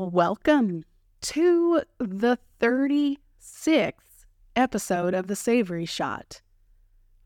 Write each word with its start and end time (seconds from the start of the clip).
Welcome 0.00 0.84
to 1.22 1.82
the 1.98 2.38
36th 2.60 3.16
episode 4.54 5.12
of 5.12 5.26
The 5.26 5.34
Savory 5.34 5.86
Shot. 5.86 6.40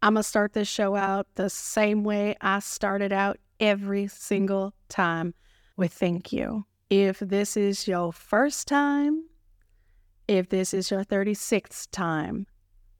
I'm 0.00 0.14
going 0.14 0.22
to 0.22 0.26
start 0.26 0.54
this 0.54 0.68
show 0.68 0.96
out 0.96 1.26
the 1.34 1.50
same 1.50 2.02
way 2.02 2.34
I 2.40 2.60
started 2.60 3.12
out 3.12 3.36
every 3.60 4.06
single 4.06 4.72
time 4.88 5.34
with 5.76 5.92
thank 5.92 6.32
you. 6.32 6.64
If 6.88 7.18
this 7.18 7.58
is 7.58 7.86
your 7.86 8.10
first 8.10 8.68
time, 8.68 9.22
if 10.26 10.48
this 10.48 10.72
is 10.72 10.90
your 10.90 11.04
36th 11.04 11.88
time, 11.90 12.46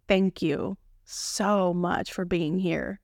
thank 0.06 0.42
you 0.42 0.76
so 1.06 1.72
much 1.72 2.12
for 2.12 2.26
being 2.26 2.58
here. 2.58 3.00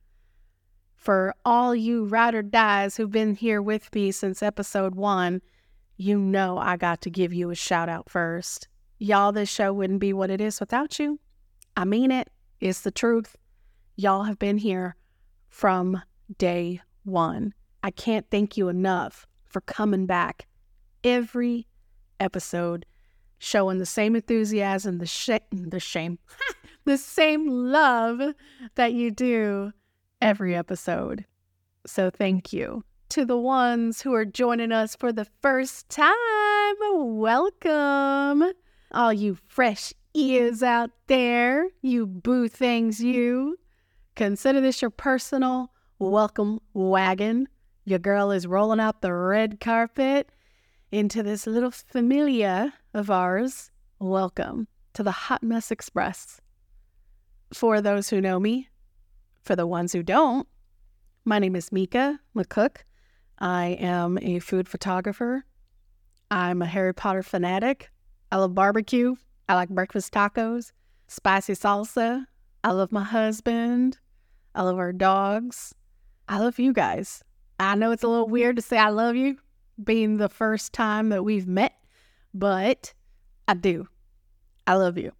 For 0.97 1.35
all 1.47 1.75
you 1.75 2.05
ride 2.05 2.35
or 2.35 2.43
dies 2.43 2.99
who've 2.99 3.11
been 3.11 3.37
here 3.37 3.63
with 3.63 3.89
me 3.95 4.13
since 4.13 4.43
episode 4.43 4.97
one, 4.97 5.41
you 5.99 6.17
know 6.19 6.57
I 6.59 6.77
got 6.77 7.03
to 7.03 7.11
give 7.11 7.35
you 7.35 7.51
a 7.51 7.55
shout 7.55 7.89
out 7.89 8.09
first. 8.09 8.69
Y'all, 8.99 9.33
this 9.33 9.49
show 9.49 9.73
wouldn't 9.73 10.01
be 10.01 10.13
what 10.13 10.31
it 10.31 10.41
is 10.41 10.61
without 10.61 10.99
you. 10.99 11.21
I 11.77 11.85
mean 11.85 12.11
it, 12.11 12.31
it's 12.61 12.81
the 12.81 12.91
truth. 12.91 13.37
Y'all 13.97 14.23
have 14.23 14.39
been 14.39 14.59
here 14.59 14.97
from 15.51 16.01
day 16.39 16.81
one. 17.05 17.53
I 17.83 17.91
can't 17.91 18.27
thank 18.31 18.57
you 18.57 18.69
enough 18.69 19.27
for 19.45 19.61
coming 19.61 20.07
back 20.07 20.47
every 21.03 21.67
episode, 22.21 22.87
showing 23.39 23.79
the 23.79 23.87
same 23.87 24.15
enthusiasm, 24.15 24.99
the, 24.99 25.07
sh- 25.07 25.31
the 25.53 25.81
shame, 25.81 26.19
the 26.85 26.99
same 26.99 27.49
love 27.49 28.35
that 28.77 28.93
you 28.93 29.11
do 29.11 29.73
every 30.21 30.55
episode. 30.55 31.25
So 31.87 32.11
thank 32.11 32.53
you 32.53 32.85
to 33.11 33.25
the 33.25 33.39
ones 33.39 34.03
who 34.03 34.13
are 34.13 34.27
joining 34.27 34.71
us 34.71 34.95
for 34.95 35.13
the 35.13 35.27
first 35.41 35.89
time. 35.89 36.15
Welcome. 36.81 38.53
All 38.93 39.13
you 39.13 39.39
fresh 39.47 39.95
ears 40.13 40.63
out 40.63 40.91
there, 41.07 41.69
you 41.81 42.07
boo 42.07 42.49
things, 42.49 43.03
you. 43.03 43.59
Consider 44.15 44.61
this 44.61 44.83
your 44.83 44.91
personal 44.91 45.73
welcome 45.99 46.61
wagon. 46.75 47.49
Your 47.87 47.99
girl 47.99 48.31
is 48.31 48.47
rolling 48.47 48.81
out 48.81 49.01
the 49.01 49.15
red 49.15 49.59
carpet 49.59 50.31
into 50.93 51.23
this 51.23 51.47
little 51.47 51.71
familia 51.71 52.75
of 52.93 53.11
ours. 53.11 53.71
Welcome 53.99 54.69
to 54.93 55.03
the 55.03 55.13
Hot 55.13 55.43
Mess 55.43 55.71
Express. 55.71 56.43
For 57.55 57.81
those 57.81 58.11
who 58.11 58.21
know 58.21 58.39
me, 58.39 58.69
for 59.43 59.57
the 59.57 59.67
ones 59.67 59.95
who 59.95 60.03
don't, 60.03 60.47
my 61.25 61.39
name 61.39 61.57
is 61.57 61.73
Mica 61.73 62.21
McCook. 62.37 62.79
I 63.39 63.77
am 63.81 64.19
a 64.21 64.39
food 64.41 64.69
photographer. 64.69 65.45
I'm 66.31 66.61
a 66.63 66.67
Harry 66.67 66.93
Potter 66.93 67.23
fanatic. 67.23 67.91
I 68.31 68.37
love 68.37 68.55
barbecue. 68.55 69.15
I 69.49 69.55
like 69.55 69.69
breakfast 69.71 70.13
tacos, 70.13 70.73
spicy 71.07 71.55
salsa. 71.55 72.27
I 72.63 72.73
love 72.73 72.93
my 72.93 73.05
husband. 73.05 73.99
I 74.55 74.63
love 74.63 74.79
our 74.79 74.93
dogs. 74.93 75.75
I 76.29 76.39
love 76.39 76.59
you 76.59 76.73
guys. 76.73 77.23
I 77.61 77.75
know 77.75 77.93
it's 77.93 78.03
a 78.03 78.09
little 78.09 78.29
weird 78.29 78.57
to 78.57 78.63
say 78.63 78.77
I 78.77 78.91
love 78.91 79.17
you, 79.17 79.39
being 79.83 80.17
the 80.17 80.29
first 80.29 80.73
time 80.73 81.09
that 81.09 81.25
we've 81.25 81.49
met, 81.49 81.73
but 82.35 82.93
I 83.47 83.55
do. 83.55 83.89
I 84.67 84.75
love 84.75 84.99
you. 84.99 85.13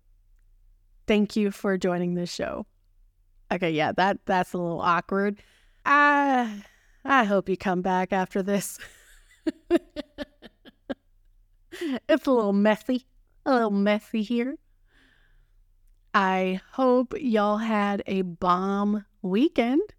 Thank 1.07 1.37
you 1.37 1.51
for 1.51 1.79
joining 1.79 2.15
this 2.15 2.33
show. 2.33 2.67
Okay, 3.51 3.71
yeah, 3.71 3.93
that 3.93 4.19
that's 4.27 4.53
a 4.53 4.59
little 4.59 4.81
awkward. 4.83 5.43
I 5.87 6.63
I 7.11 7.25
hope 7.25 7.49
you 7.49 7.57
come 7.57 7.81
back 7.81 8.13
after 8.13 8.43
this. 8.43 8.79
it's 11.81 12.27
a 12.27 12.31
little 12.31 12.53
messy, 12.53 13.07
a 13.47 13.53
little 13.55 13.71
messy 13.71 14.23
here. 14.23 14.57
I 16.13 16.61
hope 16.73 17.15
y'all 17.19 17.57
had 17.57 18.03
a 18.07 18.21
bomb 18.21 19.07
weekend. 19.23 19.95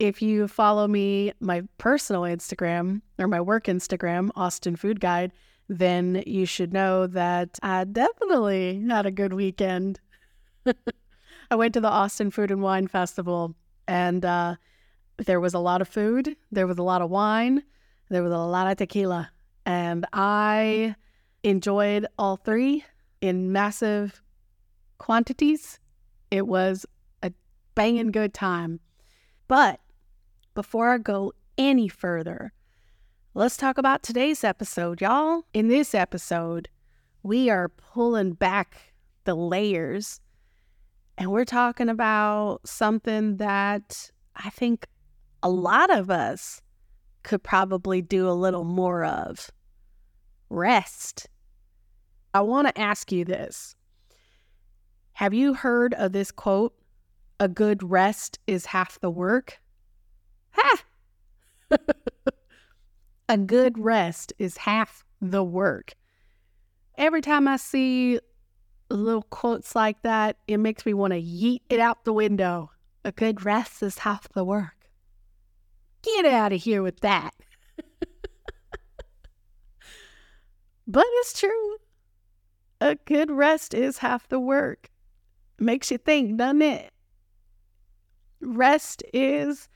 If 0.00 0.20
you 0.20 0.48
follow 0.48 0.88
me, 0.88 1.32
my 1.38 1.62
personal 1.78 2.22
Instagram 2.22 3.02
or 3.16 3.28
my 3.28 3.40
work 3.40 3.66
Instagram, 3.66 4.30
Austin 4.34 4.74
Food 4.74 4.98
Guide, 4.98 5.30
then 5.68 6.24
you 6.26 6.44
should 6.44 6.72
know 6.72 7.06
that 7.06 7.56
I 7.62 7.84
definitely 7.84 8.84
had 8.88 9.06
a 9.06 9.12
good 9.12 9.32
weekend. 9.32 10.00
I 10.66 11.54
went 11.54 11.74
to 11.74 11.80
the 11.80 11.88
Austin 11.88 12.32
Food 12.32 12.50
and 12.50 12.62
Wine 12.62 12.88
Festival 12.88 13.54
and 13.86 14.24
uh, 14.24 14.56
there 15.26 15.40
was 15.40 15.54
a 15.54 15.58
lot 15.58 15.80
of 15.80 15.88
food, 15.88 16.36
there 16.50 16.66
was 16.66 16.78
a 16.78 16.82
lot 16.82 17.02
of 17.02 17.10
wine, 17.10 17.62
there 18.08 18.22
was 18.22 18.32
a 18.32 18.38
lot 18.38 18.70
of 18.70 18.76
tequila, 18.76 19.30
and 19.66 20.06
I 20.12 20.94
enjoyed 21.42 22.06
all 22.18 22.36
three 22.36 22.84
in 23.20 23.52
massive 23.52 24.22
quantities. 24.98 25.78
It 26.30 26.46
was 26.46 26.86
a 27.22 27.32
banging 27.74 28.12
good 28.12 28.34
time. 28.34 28.80
But 29.48 29.80
before 30.54 30.90
I 30.90 30.98
go 30.98 31.32
any 31.58 31.88
further, 31.88 32.52
let's 33.34 33.56
talk 33.56 33.78
about 33.78 34.02
today's 34.02 34.44
episode, 34.44 35.00
y'all. 35.00 35.44
In 35.52 35.68
this 35.68 35.94
episode, 35.94 36.68
we 37.22 37.50
are 37.50 37.68
pulling 37.68 38.32
back 38.32 38.94
the 39.24 39.34
layers 39.34 40.20
and 41.18 41.30
we're 41.30 41.44
talking 41.44 41.90
about 41.90 42.60
something 42.64 43.36
that 43.36 44.10
I 44.34 44.48
think 44.48 44.86
a 45.42 45.48
lot 45.50 45.90
of 45.90 46.10
us 46.10 46.62
could 47.22 47.42
probably 47.42 48.02
do 48.02 48.28
a 48.28 48.32
little 48.32 48.64
more 48.64 49.04
of 49.04 49.50
rest. 50.48 51.28
I 52.32 52.40
want 52.42 52.68
to 52.68 52.80
ask 52.80 53.10
you 53.12 53.24
this 53.24 53.74
Have 55.14 55.34
you 55.34 55.54
heard 55.54 55.94
of 55.94 56.12
this 56.12 56.30
quote? 56.30 56.74
A 57.38 57.48
good 57.48 57.82
rest 57.82 58.38
is 58.46 58.66
half 58.66 59.00
the 59.00 59.10
work. 59.10 59.58
Ha! 60.52 60.84
a 63.28 63.38
good 63.38 63.78
rest 63.78 64.32
is 64.38 64.58
half 64.58 65.04
the 65.22 65.42
work. 65.42 65.94
Every 66.98 67.22
time 67.22 67.48
I 67.48 67.56
see 67.56 68.20
little 68.90 69.22
quotes 69.22 69.74
like 69.74 70.02
that, 70.02 70.36
it 70.46 70.58
makes 70.58 70.84
me 70.84 70.92
want 70.92 71.12
to 71.12 71.20
yeet 71.20 71.60
it 71.70 71.80
out 71.80 72.04
the 72.04 72.12
window. 72.12 72.72
A 73.04 73.12
good 73.12 73.44
rest 73.44 73.82
is 73.82 73.98
half 73.98 74.28
the 74.34 74.44
work. 74.44 74.79
Get 76.02 76.24
out 76.24 76.52
of 76.52 76.62
here 76.62 76.82
with 76.82 77.00
that. 77.00 77.34
but 80.86 81.04
it's 81.06 81.38
true. 81.38 81.76
A 82.80 82.94
good 83.04 83.30
rest 83.30 83.74
is 83.74 83.98
half 83.98 84.28
the 84.28 84.40
work. 84.40 84.90
Makes 85.58 85.90
you 85.90 85.98
think, 85.98 86.38
doesn't 86.38 86.62
it? 86.62 86.92
Rest 88.40 89.02
is 89.12 89.68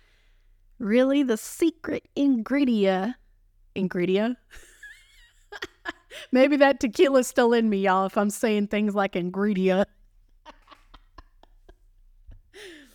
really 0.79 1.23
the 1.23 1.37
secret 1.37 2.09
ingredient. 2.17 3.17
Ingredient? 3.75 4.39
Maybe 6.33 6.57
that 6.57 6.81
tequila's 6.81 7.27
still 7.27 7.53
in 7.53 7.69
me, 7.69 7.79
y'all, 7.79 8.07
if 8.07 8.17
I'm 8.17 8.31
saying 8.31 8.69
things 8.69 8.95
like 8.95 9.17
ingredient. 9.17 9.89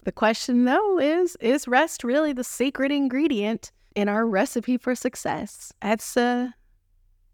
The 0.10 0.14
question, 0.14 0.66
though, 0.66 0.98
is 0.98 1.38
is 1.40 1.68
rest 1.68 2.04
really 2.04 2.34
the 2.34 2.44
secret 2.44 2.92
ingredient 2.92 3.72
in 3.94 4.10
our 4.10 4.26
recipe 4.26 4.76
for 4.76 4.96
success? 4.96 5.72
That's 5.84 6.18
a 6.18 6.56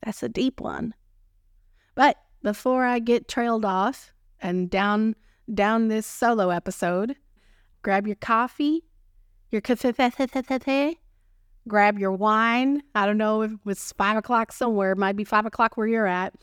that's 0.03 0.21
a 0.23 0.27
deep 0.27 0.59
one. 0.59 0.93
But 1.95 2.17
before 2.43 2.83
I 2.83 2.99
get 2.99 3.29
trailed 3.29 3.63
off 3.63 4.11
and 4.41 4.69
down 4.69 5.15
down 5.53 5.87
this 5.87 6.05
solo 6.05 6.49
episode, 6.49 7.15
grab 7.81 8.07
your 8.07 8.17
coffee, 8.17 8.83
your 9.51 9.61
cafe, 9.61 10.97
grab 11.69 11.97
your 11.97 12.11
wine. 12.11 12.83
I 12.93 13.05
don't 13.05 13.17
know 13.17 13.41
if 13.43 13.53
it's 13.65 13.93
five 13.93 14.17
o'clock 14.17 14.51
somewhere. 14.51 14.91
It 14.91 14.97
might 14.97 15.15
be 15.15 15.23
five 15.23 15.45
o'clock 15.45 15.77
where 15.77 15.87
you're 15.87 16.07
at, 16.07 16.33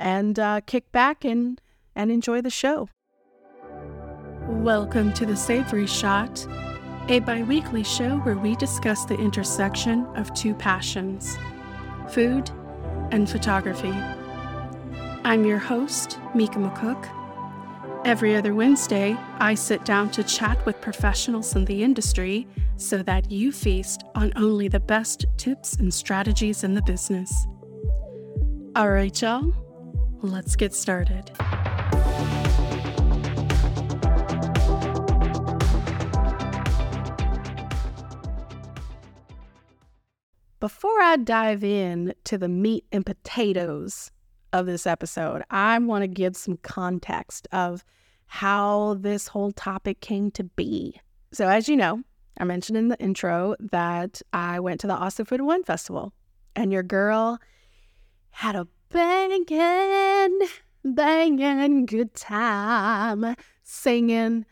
and 0.00 0.40
uh, 0.40 0.62
kick 0.66 0.90
back 0.90 1.24
and 1.24 1.60
and 1.94 2.10
enjoy 2.10 2.40
the 2.40 2.50
show. 2.50 2.88
Welcome 4.52 5.12
to 5.14 5.26
the 5.26 5.34
Savory 5.34 5.86
Shot, 5.86 6.46
a 7.08 7.18
bi 7.20 7.42
weekly 7.42 7.82
show 7.82 8.18
where 8.18 8.36
we 8.36 8.54
discuss 8.54 9.04
the 9.06 9.16
intersection 9.16 10.06
of 10.14 10.32
two 10.34 10.54
passions 10.54 11.36
food 12.10 12.50
and 13.10 13.28
photography. 13.28 13.94
I'm 15.24 15.44
your 15.44 15.58
host, 15.58 16.20
Mica 16.34 16.58
McCook. 16.58 17.08
Every 18.04 18.36
other 18.36 18.54
Wednesday, 18.54 19.16
I 19.38 19.54
sit 19.54 19.84
down 19.86 20.10
to 20.10 20.22
chat 20.22 20.64
with 20.66 20.80
professionals 20.82 21.56
in 21.56 21.64
the 21.64 21.82
industry 21.82 22.46
so 22.76 23.02
that 23.02 23.32
you 23.32 23.52
feast 23.52 24.04
on 24.14 24.32
only 24.36 24.68
the 24.68 24.80
best 24.80 25.24
tips 25.38 25.74
and 25.74 25.92
strategies 25.92 26.62
in 26.62 26.74
the 26.74 26.82
business. 26.82 27.46
All 28.76 28.90
right, 28.90 29.20
y'all, 29.20 29.52
let's 30.20 30.54
get 30.56 30.74
started. 30.74 31.32
Before 40.62 41.02
I 41.02 41.16
dive 41.16 41.64
in 41.64 42.14
to 42.22 42.38
the 42.38 42.46
meat 42.46 42.84
and 42.92 43.04
potatoes 43.04 44.12
of 44.52 44.64
this 44.64 44.86
episode, 44.86 45.42
I 45.50 45.76
want 45.80 46.02
to 46.04 46.06
give 46.06 46.36
some 46.36 46.56
context 46.58 47.48
of 47.50 47.84
how 48.26 48.94
this 49.00 49.26
whole 49.26 49.50
topic 49.50 50.00
came 50.00 50.30
to 50.30 50.44
be. 50.44 51.00
So, 51.32 51.48
as 51.48 51.68
you 51.68 51.76
know, 51.76 52.04
I 52.38 52.44
mentioned 52.44 52.78
in 52.78 52.86
the 52.86 53.00
intro 53.00 53.56
that 53.58 54.22
I 54.32 54.60
went 54.60 54.78
to 54.82 54.86
the 54.86 54.92
Austin 54.92 55.26
Food 55.26 55.40
Wine 55.40 55.64
Festival, 55.64 56.12
and 56.54 56.72
your 56.72 56.84
girl 56.84 57.40
had 58.30 58.54
a 58.54 58.68
banging, 58.90 60.38
banging 60.84 61.86
good 61.86 62.14
time 62.14 63.34
singing, 63.64 64.46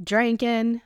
drinking. 0.00 0.80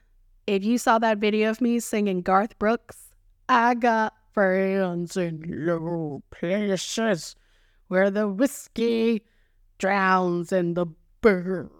If 0.46 0.64
you 0.64 0.78
saw 0.78 0.98
that 1.00 1.18
video 1.18 1.50
of 1.50 1.60
me 1.60 1.80
singing 1.80 2.22
Garth 2.22 2.58
Brooks, 2.58 3.10
I 3.46 3.74
got 3.74 4.14
friends 4.34 5.16
in 5.16 5.42
low 5.46 6.22
places 6.30 7.36
where 7.88 8.10
the 8.10 8.28
whiskey 8.28 9.22
drowns 9.78 10.52
and 10.52 10.76
the 10.76 10.86
beer 11.22 11.70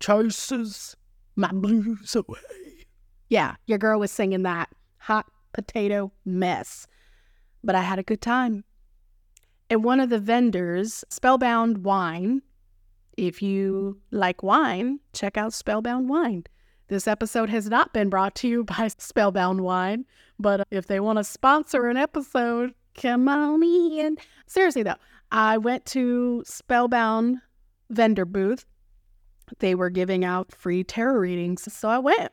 chases 0.00 0.96
my 1.36 1.52
blues 1.52 2.16
away. 2.16 2.38
Yeah, 3.28 3.56
your 3.66 3.78
girl 3.78 4.00
was 4.00 4.10
singing 4.10 4.42
that 4.42 4.70
hot 4.98 5.26
potato 5.52 6.12
mess. 6.24 6.86
But 7.62 7.74
I 7.74 7.80
had 7.80 7.98
a 7.98 8.02
good 8.02 8.20
time. 8.20 8.64
And 9.70 9.82
one 9.82 10.00
of 10.00 10.10
the 10.10 10.18
vendors, 10.18 11.04
Spellbound 11.08 11.84
Wine, 11.84 12.42
if 13.16 13.40
you 13.40 14.00
like 14.10 14.42
wine, 14.42 15.00
check 15.12 15.36
out 15.36 15.52
Spellbound 15.52 16.08
Wine. 16.08 16.44
This 16.88 17.08
episode 17.08 17.48
has 17.48 17.70
not 17.70 17.94
been 17.94 18.10
brought 18.10 18.34
to 18.36 18.48
you 18.48 18.64
by 18.64 18.88
Spellbound 18.88 19.62
Wine, 19.62 20.04
but 20.38 20.66
if 20.70 20.86
they 20.86 21.00
want 21.00 21.18
to 21.18 21.24
sponsor 21.24 21.88
an 21.88 21.96
episode, 21.96 22.74
come 22.94 23.28
on 23.28 23.62
in. 23.62 24.16
Seriously, 24.46 24.82
though, 24.82 24.96
I 25.32 25.58
went 25.58 25.86
to 25.86 26.42
Spellbound 26.46 27.38
vendor 27.90 28.24
booth. 28.24 28.66
They 29.58 29.74
were 29.74 29.90
giving 29.90 30.24
out 30.24 30.52
free 30.52 30.84
tarot 30.84 31.18
readings, 31.18 31.72
so 31.72 31.88
I 31.88 31.98
went. 31.98 32.32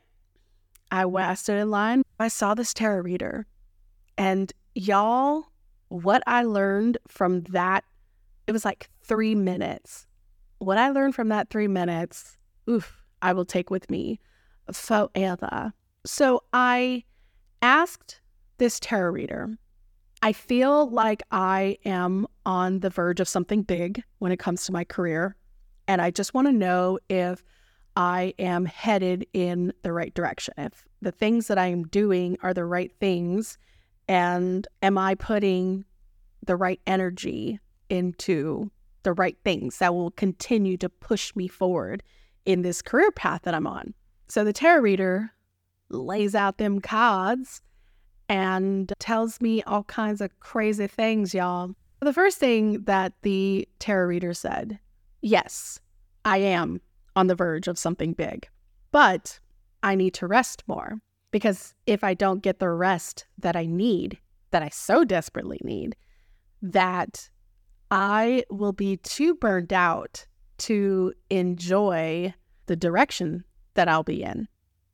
I, 0.90 1.06
went, 1.06 1.28
I 1.28 1.34
stood 1.34 1.58
in 1.58 1.70
line. 1.70 2.02
I 2.20 2.28
saw 2.28 2.54
this 2.54 2.74
tarot 2.74 3.02
reader, 3.02 3.46
and 4.18 4.52
y'all, 4.74 5.46
what 5.88 6.22
I 6.26 6.44
learned 6.44 6.98
from 7.08 7.42
that, 7.44 7.84
it 8.46 8.52
was 8.52 8.64
like 8.64 8.90
three 9.02 9.34
minutes. 9.34 10.06
What 10.58 10.78
I 10.78 10.90
learned 10.90 11.14
from 11.14 11.28
that 11.30 11.48
three 11.48 11.68
minutes, 11.68 12.36
oof, 12.68 13.02
I 13.22 13.32
will 13.32 13.44
take 13.44 13.70
with 13.70 13.90
me 13.90 14.20
forever. 14.70 15.72
So 16.04 16.42
I 16.52 17.04
asked 17.62 18.20
this 18.58 18.78
tarot 18.80 19.12
reader, 19.12 19.56
I 20.22 20.32
feel 20.32 20.88
like 20.90 21.22
I 21.30 21.78
am 21.84 22.26
on 22.46 22.80
the 22.80 22.90
verge 22.90 23.20
of 23.20 23.28
something 23.28 23.62
big 23.62 24.02
when 24.18 24.30
it 24.30 24.38
comes 24.38 24.64
to 24.66 24.72
my 24.72 24.84
career. 24.84 25.36
And 25.88 26.00
I 26.00 26.10
just 26.10 26.34
want 26.34 26.46
to 26.48 26.52
know 26.52 26.98
if 27.08 27.42
I 27.96 28.34
am 28.38 28.64
headed 28.64 29.26
in 29.32 29.72
the 29.82 29.92
right 29.92 30.14
direction, 30.14 30.54
if 30.58 30.86
the 31.00 31.12
things 31.12 31.48
that 31.48 31.58
I 31.58 31.66
am 31.66 31.84
doing 31.84 32.38
are 32.42 32.54
the 32.54 32.64
right 32.64 32.92
things, 33.00 33.58
and 34.08 34.66
am 34.82 34.96
I 34.96 35.14
putting 35.14 35.84
the 36.46 36.56
right 36.56 36.80
energy 36.86 37.58
into 37.88 38.70
the 39.02 39.12
right 39.12 39.36
things 39.44 39.78
that 39.78 39.94
will 39.94 40.10
continue 40.12 40.76
to 40.78 40.88
push 40.88 41.34
me 41.34 41.48
forward 41.48 42.02
in 42.44 42.62
this 42.62 42.82
career 42.82 43.10
path 43.10 43.42
that 43.42 43.54
I'm 43.54 43.66
on. 43.66 43.94
So 44.28 44.44
the 44.44 44.52
tarot 44.52 44.80
reader 44.80 45.32
lays 45.88 46.34
out 46.34 46.58
them 46.58 46.80
cards 46.80 47.60
and 48.28 48.92
tells 48.98 49.40
me 49.40 49.62
all 49.64 49.84
kinds 49.84 50.20
of 50.20 50.40
crazy 50.40 50.86
things, 50.86 51.34
y'all. 51.34 51.74
The 52.00 52.12
first 52.12 52.38
thing 52.38 52.82
that 52.84 53.12
the 53.22 53.68
tarot 53.78 54.06
reader 54.06 54.34
said 54.34 54.78
yes, 55.20 55.78
I 56.24 56.38
am 56.38 56.80
on 57.14 57.26
the 57.26 57.34
verge 57.34 57.68
of 57.68 57.78
something 57.78 58.12
big, 58.12 58.48
but 58.90 59.38
I 59.82 59.94
need 59.94 60.14
to 60.14 60.26
rest 60.26 60.64
more 60.66 61.00
because 61.30 61.74
if 61.86 62.04
I 62.04 62.14
don't 62.14 62.42
get 62.42 62.58
the 62.58 62.70
rest 62.70 63.26
that 63.38 63.56
I 63.56 63.66
need, 63.66 64.18
that 64.50 64.62
I 64.62 64.68
so 64.68 65.04
desperately 65.04 65.60
need, 65.62 65.96
that 66.60 67.28
I 67.90 68.44
will 68.50 68.72
be 68.72 68.96
too 68.98 69.34
burned 69.34 69.72
out 69.72 70.26
to 70.58 71.12
enjoy 71.30 72.34
the 72.66 72.76
direction 72.76 73.44
that 73.74 73.88
I'll 73.88 74.02
be 74.02 74.22
in 74.22 74.48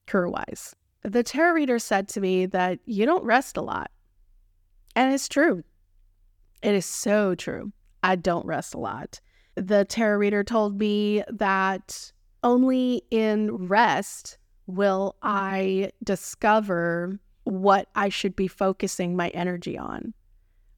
career 0.07 0.29
wise. 0.29 0.75
The 1.03 1.23
tarot 1.23 1.53
reader 1.53 1.79
said 1.79 2.09
to 2.09 2.21
me 2.21 2.47
that 2.47 2.81
you 2.85 3.07
don't 3.07 3.25
rest 3.25 3.57
a 3.57 3.63
lot. 3.63 3.91
And 4.97 5.15
it's 5.15 5.29
true. 5.29 5.63
It 6.63 6.75
is 6.75 6.87
so 6.87 7.35
true. 7.35 7.73
I 8.03 8.17
don't 8.17 8.47
rest 8.47 8.75
a 8.75 8.79
lot. 8.79 9.21
The 9.55 9.85
tarot 9.85 10.19
reader 10.19 10.43
told 10.43 10.79
me 10.79 11.23
that 11.29 12.13
only 12.43 13.03
in 13.11 13.69
rest 13.69 14.39
will 14.67 15.17
I 15.23 15.93
discover 16.05 17.19
what 17.45 17.89
I 17.95 18.09
should 18.09 18.37
be 18.37 18.49
focusing 18.49 19.17
my 19.17 19.29
energy 19.29 19.79
on. 19.79 20.15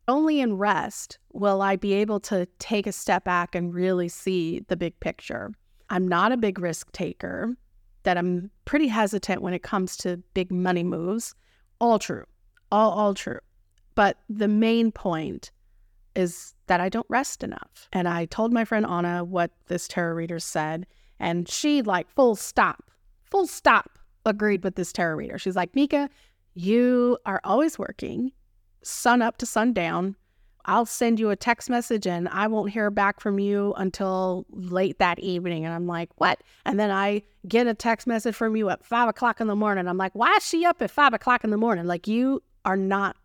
Only 0.06 0.40
in 0.40 0.56
rest 0.56 1.18
will 1.32 1.62
I 1.62 1.76
be 1.76 1.92
able 1.94 2.20
to 2.20 2.46
take 2.58 2.86
a 2.86 2.92
step 2.92 3.24
back 3.24 3.54
and 3.54 3.74
really 3.74 4.08
see 4.08 4.64
the 4.68 4.76
big 4.76 4.98
picture. 5.00 5.52
I'm 5.88 6.06
not 6.06 6.32
a 6.32 6.36
big 6.36 6.58
risk 6.58 6.92
taker 6.92 7.56
that 8.02 8.16
I'm 8.16 8.50
pretty 8.64 8.88
hesitant 8.88 9.42
when 9.42 9.54
it 9.54 9.62
comes 9.62 9.96
to 9.98 10.18
big 10.34 10.50
money 10.50 10.82
moves. 10.82 11.34
All 11.80 11.98
true. 11.98 12.24
All 12.72 12.92
all 12.92 13.14
true. 13.14 13.40
But 13.94 14.18
the 14.28 14.48
main 14.48 14.92
point 14.92 15.50
is 16.14 16.54
that 16.66 16.80
I 16.80 16.88
don't 16.88 17.06
rest 17.08 17.42
enough. 17.42 17.88
And 17.92 18.08
I 18.08 18.26
told 18.26 18.52
my 18.52 18.64
friend 18.64 18.86
Anna 18.86 19.24
what 19.24 19.50
this 19.66 19.88
tarot 19.88 20.14
reader 20.14 20.38
said, 20.38 20.86
and 21.18 21.48
she 21.48 21.82
like 21.82 22.10
full 22.10 22.36
stop, 22.36 22.90
full 23.30 23.46
stop 23.46 23.98
agreed 24.26 24.64
with 24.64 24.76
this 24.76 24.92
tarot 24.92 25.16
reader. 25.16 25.38
She's 25.38 25.56
like, 25.56 25.74
Mica, 25.74 26.08
you 26.54 27.18
are 27.26 27.40
always 27.44 27.78
working, 27.78 28.32
sun 28.82 29.22
up 29.22 29.38
to 29.38 29.46
sundown. 29.46 30.16
I'll 30.64 30.86
send 30.86 31.18
you 31.18 31.30
a 31.30 31.36
text 31.36 31.70
message 31.70 32.06
and 32.06 32.28
I 32.28 32.46
won't 32.46 32.70
hear 32.70 32.90
back 32.90 33.20
from 33.20 33.38
you 33.38 33.74
until 33.76 34.46
late 34.50 34.98
that 34.98 35.18
evening. 35.18 35.64
And 35.64 35.74
I'm 35.74 35.86
like, 35.86 36.10
what? 36.16 36.40
And 36.64 36.78
then 36.78 36.90
I 36.90 37.22
get 37.48 37.66
a 37.66 37.74
text 37.74 38.06
message 38.06 38.34
from 38.34 38.56
you 38.56 38.68
at 38.70 38.84
five 38.84 39.08
o'clock 39.08 39.40
in 39.40 39.46
the 39.46 39.56
morning. 39.56 39.88
I'm 39.88 39.96
like, 39.96 40.14
why 40.14 40.34
is 40.36 40.46
she 40.46 40.64
up 40.64 40.82
at 40.82 40.90
five 40.90 41.14
o'clock 41.14 41.44
in 41.44 41.50
the 41.50 41.56
morning? 41.56 41.86
Like, 41.86 42.06
you 42.06 42.42
are 42.64 42.76
not 42.76 43.16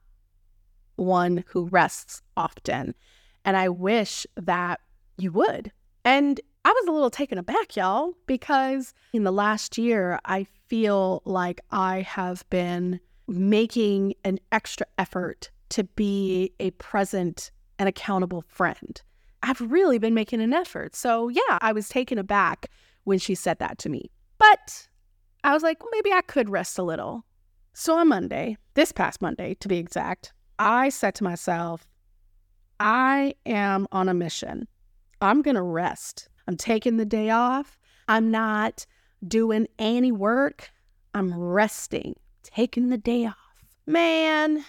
one 0.96 1.44
who 1.48 1.66
rests 1.66 2.22
often. 2.38 2.96
And 3.44 3.58
I 3.58 3.70
wish 3.70 4.26
that 4.36 4.80
you 5.18 5.32
would. 5.32 5.72
And 6.04 6.40
I 6.64 6.70
was 6.70 6.88
a 6.88 6.92
little 6.92 7.12
taken 7.12 7.38
aback, 7.38 7.76
y'all, 7.76 8.14
because 8.26 8.94
in 9.14 9.24
the 9.24 9.32
last 9.32 9.78
year, 9.78 10.20
I 10.26 10.48
feel 10.68 11.22
like 11.26 11.62
I 11.70 12.02
have 12.02 12.44
been 12.50 13.00
making 13.28 14.14
an 14.24 14.40
extra 14.52 14.88
effort 14.98 15.52
to 15.70 15.84
be 15.84 16.54
a 16.60 16.72
present 16.72 17.52
and 17.80 17.90
accountable 17.90 18.44
friend. 18.48 19.02
I've 19.44 19.62
really 19.62 20.00
been 20.00 20.14
making 20.14 20.42
an 20.42 20.54
effort. 20.54 20.96
So, 20.96 21.30
yeah, 21.30 21.60
I 21.62 21.72
was 21.72 21.90
taken 21.90 22.18
aback 22.18 22.68
when 23.04 23.20
she 23.20 23.36
said 23.36 23.60
that 23.60 23.78
to 23.80 23.90
me. 23.90 24.10
But 24.38 24.88
I 25.44 25.54
was 25.54 25.64
like, 25.64 25.82
well, 25.82 25.92
maybe 25.94 26.12
I 26.12 26.22
could 26.22 26.50
rest 26.50 26.80
a 26.80 26.84
little. 26.84 27.26
So, 27.74 27.98
on 27.98 28.08
Monday, 28.08 28.58
this 28.74 28.92
past 28.92 29.22
Monday 29.22 29.56
to 29.60 29.68
be 29.68 29.78
exact, 29.78 30.34
I 30.58 30.90
said 30.90 31.16
to 31.16 31.24
myself, 31.24 31.88
I 32.80 33.36
am 33.46 33.88
on 33.92 34.10
a 34.10 34.14
mission. 34.14 34.68
I'm 35.22 35.42
going 35.42 35.56
to 35.56 35.62
rest. 35.62 36.30
I'm 36.48 36.58
taking 36.58 36.98
the 36.98 37.06
day 37.06 37.30
off. 37.30 37.78
I'm 38.08 38.32
not 38.32 38.86
doing 39.28 39.68
any 39.80 40.12
work. 40.12 40.72
I'm 41.14 41.34
resting, 41.34 42.16
taking 42.44 42.90
the 42.90 42.98
day 42.98 43.26
off. 43.26 43.36
Man, 43.88 44.66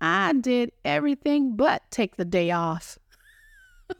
I 0.00 0.32
did 0.32 0.72
everything 0.84 1.56
but 1.56 1.82
take 1.90 2.16
the 2.16 2.24
day 2.24 2.50
off. 2.50 2.98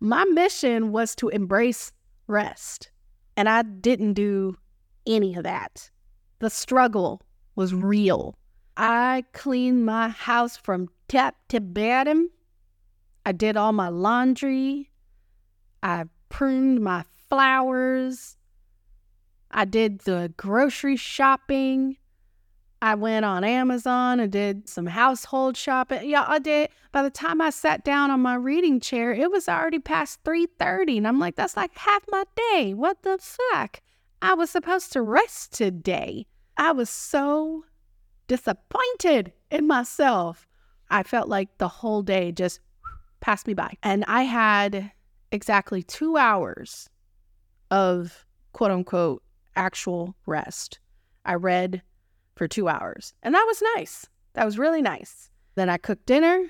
My 0.00 0.24
mission 0.24 0.92
was 0.92 1.14
to 1.16 1.28
embrace 1.28 1.92
rest, 2.26 2.90
and 3.36 3.48
I 3.48 3.62
didn't 3.62 4.14
do 4.14 4.56
any 5.06 5.34
of 5.34 5.44
that. 5.44 5.90
The 6.40 6.50
struggle 6.50 7.22
was 7.56 7.74
real. 7.74 8.38
I 8.76 9.24
cleaned 9.32 9.84
my 9.84 10.08
house 10.08 10.56
from 10.56 10.88
top 11.08 11.34
to 11.48 11.60
bottom. 11.60 12.30
I 13.26 13.32
did 13.32 13.56
all 13.56 13.72
my 13.72 13.88
laundry. 13.88 14.90
I 15.82 16.04
pruned 16.28 16.80
my 16.80 17.04
flowers. 17.28 18.36
I 19.50 19.64
did 19.64 20.00
the 20.00 20.32
grocery 20.36 20.96
shopping. 20.96 21.96
I 22.80 22.94
went 22.94 23.24
on 23.24 23.42
Amazon 23.42 24.20
and 24.20 24.30
did 24.30 24.68
some 24.68 24.86
household 24.86 25.56
shopping. 25.56 26.08
Yeah, 26.08 26.24
I 26.26 26.38
did. 26.38 26.70
By 26.92 27.02
the 27.02 27.10
time 27.10 27.40
I 27.40 27.50
sat 27.50 27.84
down 27.84 28.10
on 28.10 28.20
my 28.20 28.34
reading 28.34 28.78
chair, 28.78 29.12
it 29.12 29.30
was 29.30 29.48
already 29.48 29.80
past 29.80 30.22
3:30 30.24 30.98
and 30.98 31.08
I'm 31.08 31.18
like 31.18 31.34
that's 31.34 31.56
like 31.56 31.76
half 31.76 32.04
my 32.08 32.24
day. 32.52 32.74
What 32.74 33.02
the 33.02 33.18
fuck? 33.18 33.80
I 34.22 34.34
was 34.34 34.50
supposed 34.50 34.92
to 34.92 35.02
rest 35.02 35.52
today. 35.52 36.26
I 36.56 36.72
was 36.72 36.90
so 36.90 37.64
disappointed 38.26 39.32
in 39.50 39.66
myself. 39.66 40.46
I 40.90 41.02
felt 41.02 41.28
like 41.28 41.58
the 41.58 41.68
whole 41.68 42.02
day 42.02 42.32
just 42.32 42.60
passed 43.20 43.46
me 43.46 43.54
by. 43.54 43.74
And 43.82 44.04
I 44.06 44.22
had 44.22 44.92
exactly 45.32 45.82
two 45.82 46.16
hours 46.16 46.88
of 47.70 48.24
quote 48.52 48.70
unquote 48.70 49.22
actual 49.56 50.14
rest. 50.26 50.78
I 51.24 51.34
read 51.34 51.82
for 52.38 52.48
two 52.48 52.68
hours, 52.68 53.12
and 53.22 53.34
that 53.34 53.44
was 53.46 53.62
nice. 53.76 54.06
That 54.34 54.46
was 54.46 54.58
really 54.58 54.80
nice. 54.80 55.28
Then 55.56 55.68
I 55.68 55.76
cooked 55.76 56.06
dinner, 56.06 56.46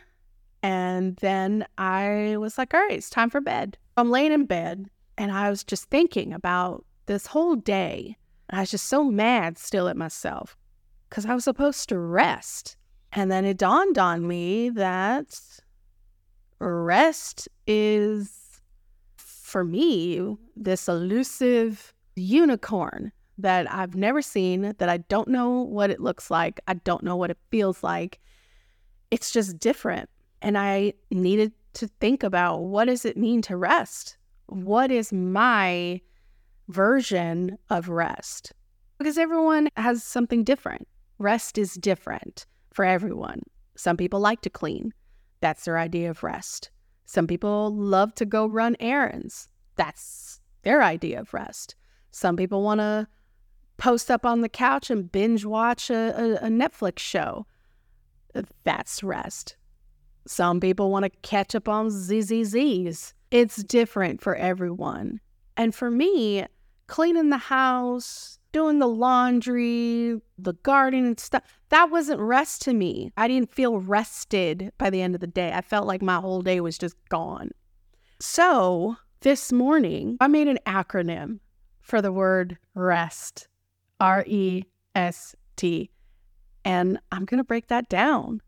and 0.62 1.16
then 1.16 1.66
I 1.78 2.37
was 2.38 2.59
like, 2.59 2.75
all 2.75 2.80
right, 2.80 2.92
it's 2.92 3.11
time 3.11 3.30
for 3.30 3.40
bed. 3.40 3.78
I'm 3.97 4.11
laying 4.11 4.33
in 4.33 4.45
bed, 4.45 4.87
and 5.16 5.33
I 5.33 5.50
was 5.50 5.64
just 5.64 5.87
thinking 5.87 6.33
about 6.33 6.85
this 7.07 7.26
whole 7.26 7.57
day. 7.57 8.16
I 8.50 8.61
was 8.61 8.71
just 8.71 8.87
so 8.87 9.02
mad 9.02 9.59
still 9.59 9.88
at 9.88 9.97
myself 9.97 10.57
because 11.09 11.26
I 11.26 11.35
was 11.35 11.45
supposed 11.45 11.88
to 11.88 11.99
rest. 11.99 12.76
And 13.12 13.30
then 13.30 13.45
it 13.45 13.57
dawned 13.57 13.99
on 13.99 14.28
me 14.28 14.68
that 14.71 15.40
rest 16.59 17.49
is, 17.66 18.61
for 19.16 19.64
me, 19.64 20.37
this 20.54 20.88
elusive 20.88 21.95
unicorn 22.16 23.12
that 23.38 23.73
I've 23.73 23.95
never 23.95 24.21
seen, 24.21 24.75
that 24.78 24.88
I 24.88 24.99
don't 24.99 25.28
know 25.28 25.62
what 25.62 25.90
it 25.90 26.00
looks 26.00 26.30
like. 26.30 26.61
I 26.66 26.75
don't 26.75 27.04
know 27.04 27.16
what 27.16 27.30
it 27.30 27.38
feels 27.50 27.83
like. 27.83 28.21
It's 29.11 29.30
just 29.30 29.59
different. 29.59 30.11
And 30.42 30.59
I 30.59 30.95
needed 31.11 31.52
to 31.75 31.88
think 32.00 32.23
about 32.23 32.64
what 32.64 32.87
does 32.87 33.04
it 33.04 33.16
mean 33.16 33.40
to 33.42 33.57
rest? 33.57 34.16
What 34.47 34.90
is 34.90 35.12
my 35.12 36.00
version 36.68 37.59
of 37.71 37.88
rest? 37.88 38.52
Because 38.99 39.18
everyone 39.18 39.68
has 39.76 40.02
something 40.02 40.42
different. 40.42 40.88
Rest 41.18 41.59
is 41.59 41.75
different 41.75 42.47
for 42.73 42.85
everyone. 42.85 43.42
Some 43.76 43.97
people 43.97 44.21
like 44.21 44.40
to 44.42 44.50
clean. 44.50 44.92
That's 45.40 45.64
their 45.64 45.78
idea 45.78 46.11
of 46.11 46.23
rest. 46.25 46.71
Some 47.07 47.26
people 47.26 47.75
love 47.75 48.14
to 48.16 48.26
go 48.26 48.47
run 48.47 48.76
errands. 48.80 49.49
That's 49.76 50.40
their 50.62 50.83
idea 50.83 51.21
of 51.21 51.33
rest. 51.33 51.76
Some 52.11 52.37
people 52.37 52.62
want 52.62 52.80
to 52.80 53.07
post 53.78 54.11
up 54.11 54.26
on 54.26 54.42
the 54.42 54.49
couch 54.49 54.90
and 54.90 55.11
binge 55.11 55.44
watch 55.44 55.88
a, 55.88 56.40
a, 56.42 56.47
a 56.47 56.49
Netflix 56.49 56.99
show. 56.99 57.47
That's 58.64 59.02
rest. 59.02 59.56
Some 60.26 60.61
people 60.61 60.90
want 60.90 61.04
to 61.04 61.11
catch 61.23 61.54
up 61.54 61.68
on 61.68 61.88
ZZZs. 61.88 63.14
It's 63.30 63.62
different 63.64 64.20
for 64.20 64.37
everyone. 64.37 65.20
And 65.56 65.75
for 65.75 65.90
me, 65.90 66.44
cleaning 66.87 67.30
the 67.30 67.38
house, 67.38 68.38
doing 68.52 68.78
the 68.78 68.88
laundry, 68.88 70.20
the 70.38 70.52
garden 70.62 71.06
and 71.06 71.20
stuff, 71.20 71.42
that 71.70 71.90
wasn't 71.90 72.20
rest 72.20 72.62
to 72.62 72.75
me. 72.75 73.11
I 73.16 73.28
didn't 73.28 73.54
feel 73.54 73.78
rested 73.78 74.73
by 74.76 74.90
the 74.90 75.00
end 75.00 75.14
of 75.14 75.20
the 75.20 75.26
day. 75.26 75.52
I 75.52 75.62
felt 75.62 75.87
like 75.87 76.02
my 76.02 76.16
whole 76.16 76.42
day 76.42 76.61
was 76.61 76.76
just 76.76 76.97
gone. 77.08 77.50
So 78.20 78.97
this 79.20 79.52
morning, 79.52 80.16
I 80.20 80.28
made 80.28 80.49
an 80.49 80.58
acronym 80.66 81.40
for 81.80 82.02
the 82.02 82.12
word 82.12 82.58
rest 82.75 83.49
R 84.00 84.24
E 84.26 84.64
S 84.94 85.34
T. 85.56 85.90
And 86.64 86.98
I'm 87.10 87.24
going 87.24 87.38
to 87.38 87.44
break 87.44 87.68
that 87.68 87.88
down. 87.88 88.40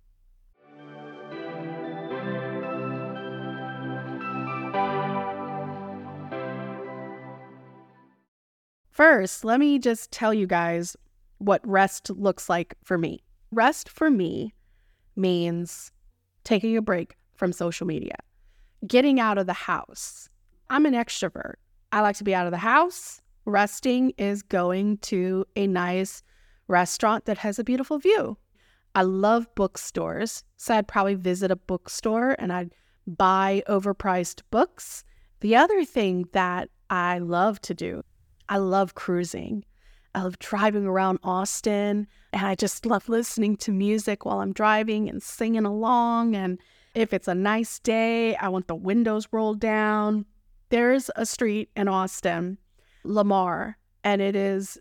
First, 8.91 9.45
let 9.45 9.59
me 9.59 9.79
just 9.79 10.13
tell 10.13 10.35
you 10.35 10.47
guys 10.47 10.95
what 11.39 11.67
rest 11.67 12.11
looks 12.11 12.51
like 12.51 12.75
for 12.85 12.99
me. 12.99 13.23
Rest 13.51 13.89
for 13.89 14.11
me 14.11 14.53
means 15.17 15.91
taking 16.45 16.77
a 16.77 16.83
break 16.83 17.17
from 17.35 17.53
social 17.53 17.87
media, 17.87 18.17
getting 18.87 19.19
out 19.19 19.39
of 19.39 19.47
the 19.47 19.55
house. 19.55 20.29
I'm 20.69 20.85
an 20.85 20.93
extrovert. 20.93 21.55
I 21.93 22.03
like 22.03 22.17
to 22.17 22.25
be 22.25 22.35
out 22.35 22.47
of 22.47 22.53
the 22.53 22.59
house. 22.59 23.23
Resting 23.51 24.13
is 24.17 24.43
going 24.43 24.99
to 24.99 25.45
a 25.57 25.67
nice 25.67 26.23
restaurant 26.69 27.25
that 27.25 27.39
has 27.39 27.59
a 27.59 27.65
beautiful 27.65 27.99
view. 27.99 28.39
I 28.95 29.03
love 29.03 29.53
bookstores, 29.57 30.45
so 30.57 30.75
I'd 30.75 30.87
probably 30.87 31.17
visit 31.17 31.51
a 31.51 31.57
bookstore 31.57 32.37
and 32.39 32.53
I'd 32.53 32.73
buy 33.07 33.63
overpriced 33.69 34.43
books. 34.51 35.03
The 35.41 35.57
other 35.57 35.85
thing 35.85 36.27
that 36.33 36.71
I 36.89 37.19
love 37.19 37.61
to 37.63 37.75
do 37.75 38.05
I 38.49 38.59
love 38.59 38.95
cruising. 38.95 39.65
I 40.15 40.23
love 40.23 40.39
driving 40.41 40.87
around 40.87 41.21
Austin 41.23 42.09
and 42.33 42.47
I 42.47 42.57
just 42.57 42.85
love 42.85 43.09
listening 43.09 43.57
to 43.59 43.73
music 43.73 44.25
while 44.25 44.41
I'm 44.41 44.53
driving 44.53 45.09
and 45.09 45.23
singing 45.23 45.65
along. 45.65 46.35
And 46.35 46.59
if 46.95 47.13
it's 47.13 47.29
a 47.29 47.35
nice 47.35 47.79
day, 47.79 48.35
I 48.37 48.49
want 48.49 48.67
the 48.67 48.75
windows 48.75 49.29
rolled 49.31 49.61
down. 49.61 50.27
There's 50.69 51.11
a 51.15 51.27
street 51.27 51.71
in 51.77 51.87
Austin, 51.87 52.59
Lamar, 53.05 53.77
and 54.05 54.21
it 54.21 54.37
is 54.37 54.79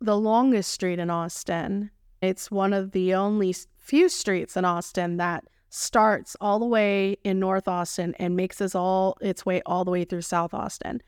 the 0.00 0.16
longest 0.16 0.70
street 0.70 0.98
in 0.98 1.10
Austin. 1.10 1.90
It's 2.20 2.50
one 2.50 2.72
of 2.72 2.92
the 2.92 3.14
only 3.14 3.54
few 3.76 4.08
streets 4.08 4.56
in 4.56 4.64
Austin 4.64 5.16
that 5.16 5.44
starts 5.70 6.36
all 6.40 6.58
the 6.58 6.66
way 6.66 7.16
in 7.24 7.38
North 7.38 7.68
Austin 7.68 8.14
and 8.18 8.36
makes 8.36 8.60
its 8.60 8.74
all 8.74 9.16
its 9.20 9.44
way 9.44 9.60
all 9.66 9.84
the 9.84 9.90
way 9.90 10.04
through 10.04 10.22
South 10.22 10.54
Austin. 10.54 11.02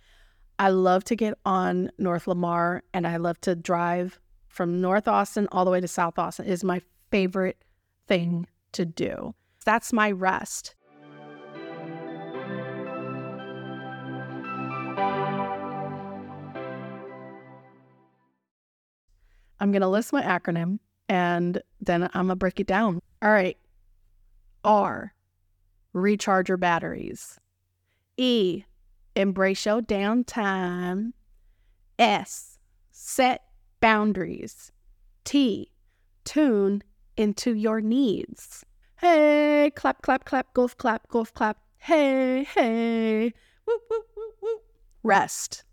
I 0.59 0.69
love 0.69 1.05
to 1.05 1.17
get 1.17 1.35
on 1.47 1.91
North 1.99 2.27
Lamar 2.27 2.83
and 2.93 3.07
I 3.07 3.17
love 3.17 3.41
to 3.43 3.55
drive 3.55 4.21
from 4.49 4.81
North 4.81 5.09
Austin 5.09 5.49
all 5.51 5.65
the 5.65 5.71
way 5.71 5.81
to 5.81 5.89
South 5.89 6.19
Austin. 6.19 6.47
It 6.47 6.53
is 6.53 6.65
my 6.65 6.83
favorite 7.11 7.65
thing 8.07 8.47
to 8.73 8.85
do. 8.85 9.35
That's 9.65 9.93
my 9.93 10.11
rest. 10.11 10.75
I'm 19.61 19.73
going 19.73 19.83
to 19.83 19.89
list 19.89 20.13
my 20.13 20.23
acronym 20.23 20.79
and 21.09 21.63
then 21.81 22.05
I'm 22.05 22.27
going 22.27 22.29
to 22.29 22.37
break 22.37 22.61
it 22.61 22.67
down. 22.67 23.01
All 23.23 23.31
right. 23.31 23.57
R, 24.65 25.15
recharge 25.93 26.49
your 26.49 26.59
batteries. 26.59 27.39
E, 28.17 28.65
Embrace 29.17 29.67
your 29.67 29.83
downtime. 29.83 31.13
S. 31.99 32.59
Set 32.93 33.43
boundaries. 33.81 34.71
T. 35.25 35.71
Tune 36.25 36.83
into 37.17 37.55
your 37.55 37.81
needs. 37.81 38.65
Hey, 38.97 39.73
clap, 39.75 40.03
clap, 40.03 40.25
clap, 40.25 40.55
golf 40.55 40.77
clap, 40.77 41.09
golf 41.09 41.35
clap. 41.35 41.59
Hey, 41.79 42.45
hey. 42.45 43.33
Whoop, 43.65 43.81
whoop, 43.89 44.07
whoop, 44.15 44.35
whoop. 44.41 44.63
Rest. 45.03 45.65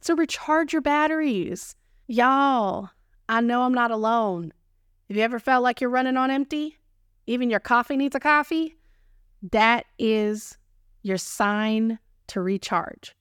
So 0.00 0.14
recharge 0.14 0.72
your 0.72 0.82
batteries. 0.82 1.74
Y'all, 2.08 2.90
I 3.28 3.40
know 3.40 3.62
I'm 3.62 3.74
not 3.74 3.90
alone. 3.90 4.52
Have 5.08 5.16
you 5.16 5.24
ever 5.24 5.40
felt 5.40 5.64
like 5.64 5.80
you're 5.80 5.90
running 5.90 6.16
on 6.16 6.30
empty? 6.30 6.78
Even 7.26 7.50
your 7.50 7.58
coffee 7.58 7.96
needs 7.96 8.14
a 8.14 8.20
coffee? 8.20 8.76
That 9.50 9.86
is 9.98 10.56
your 11.02 11.16
sign 11.16 11.98
to 12.28 12.40
recharge. 12.40 13.12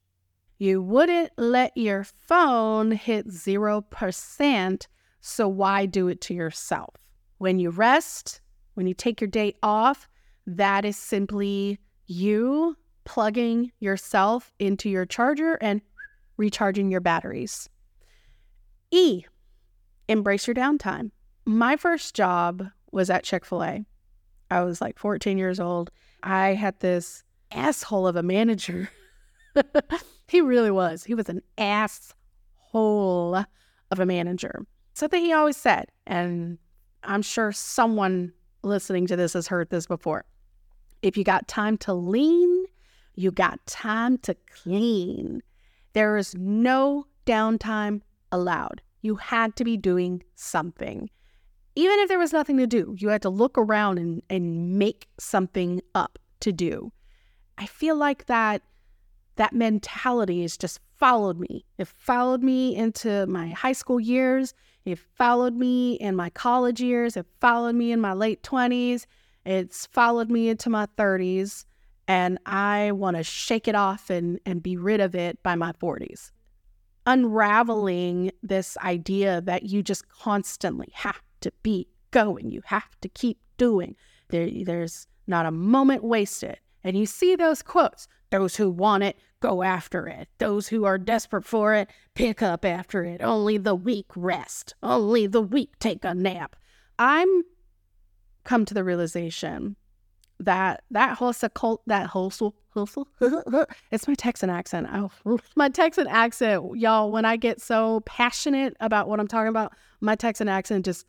You 0.60 0.84
wouldn't 0.84 1.32
let 1.36 1.76
your 1.76 2.04
phone 2.04 2.92
hit 2.92 3.28
0%, 3.28 4.88
so 5.20 5.48
why 5.48 5.86
do 5.88 6.08
it 6.08 6.22
to 6.22 6.36
yourself? 6.36 6.94
When 7.40 7.58
you 7.58 7.72
rest, 7.72 8.40
when 8.76 8.86
you 8.86 8.94
take 8.94 9.20
your 9.20 9.30
day 9.30 9.56
off, 9.64 10.08
that 10.46 10.86
is 10.86 10.96
simply 10.96 11.80
you 12.06 12.78
plugging 13.04 13.72
yourself 13.80 14.54
into 14.60 14.90
your 14.90 15.08
charger 15.08 15.56
and 15.56 15.82
recharging 16.38 16.92
your 16.92 17.02
batteries. 17.02 17.68
E, 18.96 19.26
embrace 20.08 20.48
your 20.48 20.56
downtime. 20.56 21.12
My 21.44 21.76
first 21.76 22.16
job 22.16 22.70
was 22.94 23.10
at 23.10 23.26
Chick 23.26 23.44
fil 23.44 23.62
A. 23.62 23.86
I 24.50 24.62
was 24.62 24.80
like 24.80 24.98
14 24.98 25.38
years 25.38 25.60
old. 25.60 25.92
I 26.24 26.54
had 26.54 26.80
this 26.80 27.22
asshole 27.52 28.08
of 28.08 28.16
a 28.16 28.24
manager. 28.24 28.90
he 30.30 30.40
really 30.40 30.72
was. 30.72 31.04
He 31.04 31.14
was 31.14 31.28
an 31.28 31.42
asshole 31.58 32.16
of 33.36 34.00
a 34.00 34.06
manager. 34.06 34.66
Something 34.94 35.26
he 35.26 35.34
always 35.34 35.58
said, 35.58 35.88
and 36.08 36.58
I'm 37.04 37.22
sure 37.22 37.52
someone 37.52 38.32
listening 38.64 39.08
to 39.08 39.18
this 39.18 39.34
has 39.34 39.48
heard 39.48 39.72
this 39.72 39.88
before. 39.88 40.24
If 41.02 41.18
you 41.18 41.26
got 41.26 41.50
time 41.50 41.78
to 41.80 41.94
lean, 41.94 42.64
you 43.16 43.32
got 43.32 43.66
time 43.68 44.20
to 44.20 44.38
clean. 44.50 45.44
There 45.92 46.16
is 46.16 46.34
no 46.34 47.08
downtime 47.26 48.00
allowed. 48.32 48.82
You 49.06 49.18
had 49.18 49.56
to 49.58 49.64
be 49.64 49.78
doing 49.78 50.24
something. 50.34 51.12
Even 51.76 52.00
if 52.00 52.10
there 52.10 52.18
was 52.18 52.34
nothing 52.34 52.58
to 52.58 52.66
do, 52.66 52.96
you 52.98 53.10
had 53.10 53.22
to 53.22 53.30
look 53.30 53.56
around 53.56 54.00
and, 54.00 54.24
and 54.32 54.80
make 54.80 55.08
something 55.20 55.82
up 55.94 56.18
to 56.40 56.52
do. 56.52 56.92
I 57.56 57.68
feel 57.68 57.96
like 57.96 58.26
that 58.26 58.64
that 59.36 59.54
mentality 59.54 60.42
has 60.42 60.58
just 60.58 60.80
followed 60.96 61.40
me. 61.40 61.66
It 61.78 61.88
followed 61.88 62.42
me 62.42 62.76
into 62.76 63.28
my 63.28 63.50
high 63.50 63.74
school 63.74 64.00
years. 64.00 64.56
It 64.86 64.98
followed 64.98 65.54
me 65.54 65.94
in 65.96 66.16
my 66.16 66.32
college 66.32 66.82
years. 66.82 67.16
It 67.16 67.28
followed 67.40 67.76
me 67.76 67.92
in 67.92 68.02
my 68.02 68.14
late 68.14 68.42
20s. 68.42 69.06
It's 69.46 69.86
followed 69.86 70.32
me 70.32 70.50
into 70.50 70.72
my 70.72 70.88
30s. 70.98 71.66
And 72.08 72.40
I 72.48 72.92
want 72.94 73.18
to 73.18 73.24
shake 73.24 73.68
it 73.68 73.76
off 73.76 74.10
and, 74.10 74.40
and 74.48 74.64
be 74.64 74.78
rid 74.78 75.00
of 75.00 75.14
it 75.14 75.44
by 75.44 75.54
my 75.54 75.74
40s. 75.74 76.32
Unraveling 77.06 78.32
this 78.42 78.78
idea 78.78 79.42
that 79.42 79.64
you 79.64 79.84
just 79.84 80.08
constantly 80.10 80.90
have 80.94 81.22
to 81.42 81.52
be 81.62 81.88
going, 82.12 82.50
you 82.50 82.62
have 82.66 83.00
to 83.02 83.10
keep 83.10 83.38
doing. 83.58 83.96
There, 84.30 84.50
there's 84.64 85.08
not 85.28 85.46
a 85.46 85.52
moment 85.52 86.04
wasted. 86.04 86.60
And 86.84 86.98
you 86.98 87.06
see 87.06 87.36
those 87.36 87.62
quotes 87.62 88.08
those 88.32 88.56
who 88.56 88.70
want 88.70 89.04
it, 89.04 89.18
go 89.40 89.64
after 89.64 90.08
it. 90.08 90.28
Those 90.40 90.68
who 90.68 90.84
are 90.84 90.98
desperate 90.98 91.46
for 91.46 91.74
it, 91.74 91.90
pick 92.16 92.42
up 92.42 92.66
after 92.66 93.04
it. 93.04 93.22
Only 93.22 93.58
the 93.58 93.76
weak 93.76 94.08
rest. 94.16 94.76
Only 94.82 95.28
the 95.28 95.42
weak 95.42 95.78
take 95.80 96.04
a 96.04 96.14
nap. 96.14 96.56
I'm 96.98 97.44
come 98.44 98.66
to 98.66 98.74
the 98.74 98.84
realization 98.84 99.76
that 100.40 100.84
that 100.92 101.18
whole 101.18 101.34
cult 101.54 101.82
that 101.88 102.08
whole 102.08 102.32
it's 103.92 104.08
my 104.08 104.16
Texan 104.16 104.50
accent. 104.50 104.88
Oh, 104.92 105.40
my 105.56 105.70
Texan 105.70 106.08
accent, 106.08 106.78
y'all. 106.78 107.12
When 107.12 107.26
I 107.26 107.38
get 107.38 107.62
so 107.62 108.02
passionate 108.02 108.76
about 108.80 109.08
what 109.08 109.20
I'm 109.20 109.28
talking 109.28 109.48
about, 109.48 109.74
my 110.02 110.16
Texan 110.16 110.50
accent 110.50 110.86
just 110.86 111.06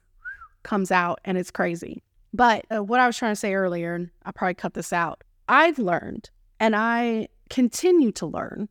comes 0.63 0.91
out 0.91 1.21
and 1.25 1.37
it's 1.37 1.51
crazy. 1.51 2.03
But 2.33 2.65
uh, 2.75 2.83
what 2.85 3.01
I 3.01 3.07
was 3.07 3.17
trying 3.17 3.33
to 3.33 3.37
say 3.37 3.55
earlier, 3.55 3.95
and 3.95 4.11
I 4.25 4.33
probably 4.33 4.55
cut 4.55 4.75
this 4.75 4.93
out. 4.93 5.25
I've 5.49 5.79
learned 5.79 6.31
and 6.61 6.77
I 6.77 7.29
continue 7.51 8.13
to 8.13 8.27
learn 8.27 8.69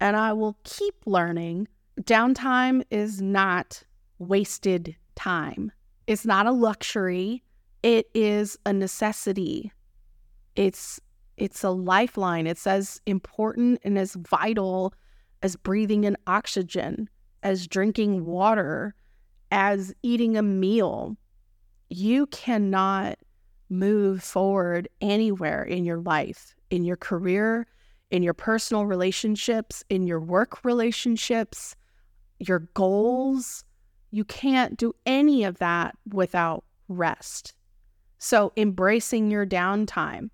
and 0.00 0.16
I 0.16 0.32
will 0.32 0.56
keep 0.64 0.94
learning. 1.06 1.68
Downtime 2.02 2.82
is 2.90 3.22
not 3.22 3.82
wasted 4.18 4.96
time. 5.14 5.70
It's 6.06 6.26
not 6.26 6.46
a 6.46 6.52
luxury. 6.52 7.42
It 7.82 8.08
is 8.14 8.58
a 8.66 8.72
necessity. 8.72 9.72
It's 10.56 11.00
it's 11.36 11.64
a 11.64 11.70
lifeline. 11.70 12.46
It's 12.46 12.66
as 12.66 13.00
important 13.06 13.80
and 13.82 13.98
as 13.98 14.14
vital 14.14 14.94
as 15.42 15.56
breathing 15.56 16.04
in 16.04 16.16
oxygen, 16.26 17.08
as 17.42 17.66
drinking 17.66 18.24
water, 18.24 18.94
as 19.50 19.92
eating 20.02 20.36
a 20.36 20.42
meal. 20.42 21.16
You 21.90 22.26
cannot 22.28 23.18
move 23.68 24.22
forward 24.22 24.88
anywhere 25.00 25.62
in 25.64 25.84
your 25.84 25.98
life, 25.98 26.54
in 26.70 26.84
your 26.84 26.96
career, 26.96 27.66
in 28.10 28.22
your 28.22 28.34
personal 28.34 28.86
relationships, 28.86 29.84
in 29.90 30.06
your 30.06 30.20
work 30.20 30.64
relationships, 30.64 31.74
your 32.38 32.60
goals. 32.74 33.64
You 34.12 34.24
can't 34.24 34.78
do 34.78 34.94
any 35.04 35.44
of 35.44 35.58
that 35.58 35.96
without 36.12 36.64
rest. 36.88 37.54
So, 38.18 38.52
embracing 38.56 39.30
your 39.30 39.44
downtime, 39.44 40.30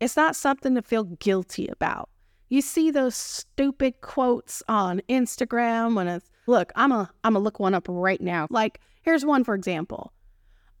it's 0.00 0.16
not 0.16 0.36
something 0.36 0.74
to 0.74 0.82
feel 0.82 1.04
guilty 1.04 1.68
about. 1.68 2.08
You 2.48 2.60
see 2.60 2.90
those 2.90 3.14
stupid 3.14 4.00
quotes 4.00 4.62
on 4.68 5.00
Instagram 5.08 5.96
when 5.96 6.08
it's, 6.08 6.30
look, 6.46 6.72
I'm 6.76 6.92
a 6.92 7.10
I'm 7.24 7.34
gonna 7.34 7.44
look 7.44 7.58
one 7.58 7.74
up 7.74 7.86
right 7.88 8.20
now. 8.20 8.46
Like, 8.50 8.80
here's 9.02 9.24
one 9.24 9.44
for 9.44 9.54
example. 9.54 10.12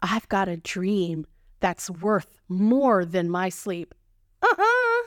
I've 0.02 0.28
got 0.28 0.48
a 0.48 0.58
dream 0.58 1.26
that's 1.60 1.88
worth 1.88 2.38
more 2.48 3.04
than 3.04 3.30
my 3.30 3.48
sleep. 3.48 3.94
Uh-uh. 4.42 5.02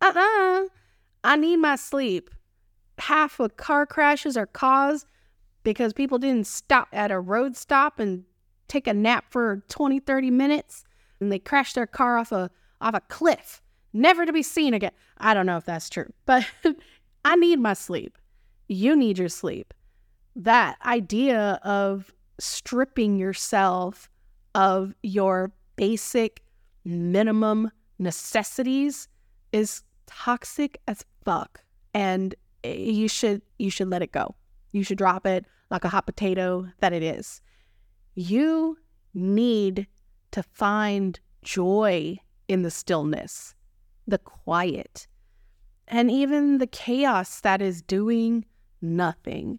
Uh-uh. 0.00 0.68
I 1.24 1.36
need 1.36 1.56
my 1.56 1.76
sleep. 1.76 2.30
Half 2.98 3.40
of 3.40 3.56
car 3.56 3.84
crashes 3.86 4.36
are 4.36 4.46
caused 4.46 5.06
because 5.62 5.92
people 5.92 6.18
didn't 6.18 6.46
stop 6.46 6.88
at 6.92 7.10
a 7.10 7.20
road 7.20 7.56
stop 7.56 8.00
and 8.00 8.24
take 8.68 8.86
a 8.86 8.94
nap 8.94 9.26
for 9.30 9.62
20, 9.68 10.00
30 10.00 10.30
minutes 10.30 10.84
and 11.20 11.30
they 11.30 11.38
crashed 11.38 11.74
their 11.74 11.86
car 11.86 12.18
off 12.18 12.32
a 12.32 12.50
off 12.82 12.94
a 12.94 13.00
cliff, 13.08 13.62
never 13.92 14.26
to 14.26 14.32
be 14.32 14.42
seen 14.42 14.74
again. 14.74 14.92
I 15.18 15.34
don't 15.34 15.46
know 15.46 15.56
if 15.56 15.64
that's 15.64 15.88
true, 15.88 16.12
but 16.26 16.46
I 17.24 17.36
need 17.36 17.58
my 17.58 17.74
sleep. 17.74 18.18
You 18.68 18.96
need 18.96 19.18
your 19.18 19.28
sleep. 19.28 19.72
That 20.34 20.76
idea 20.84 21.60
of 21.62 22.12
stripping 22.38 23.18
yourself 23.18 24.08
of 24.54 24.94
your 25.02 25.52
basic 25.76 26.42
minimum 26.84 27.70
necessities 27.98 29.08
is 29.52 29.82
toxic 30.06 30.80
as 30.88 31.04
fuck 31.24 31.62
and 31.94 32.34
you 32.64 33.08
should 33.08 33.42
you 33.58 33.70
should 33.70 33.88
let 33.88 34.02
it 34.02 34.12
go. 34.12 34.34
You 34.72 34.84
should 34.84 34.98
drop 34.98 35.26
it 35.26 35.44
like 35.70 35.84
a 35.84 35.88
hot 35.88 36.06
potato 36.06 36.68
that 36.80 36.92
it 36.92 37.02
is. 37.02 37.40
You 38.14 38.78
need 39.14 39.86
to 40.32 40.42
find 40.42 41.18
joy 41.42 42.18
in 42.48 42.62
the 42.62 42.70
stillness, 42.70 43.54
the 44.06 44.18
quiet, 44.18 45.06
and 45.88 46.10
even 46.10 46.58
the 46.58 46.66
chaos 46.66 47.40
that 47.40 47.62
is 47.62 47.82
doing 47.82 48.44
nothing. 48.80 49.58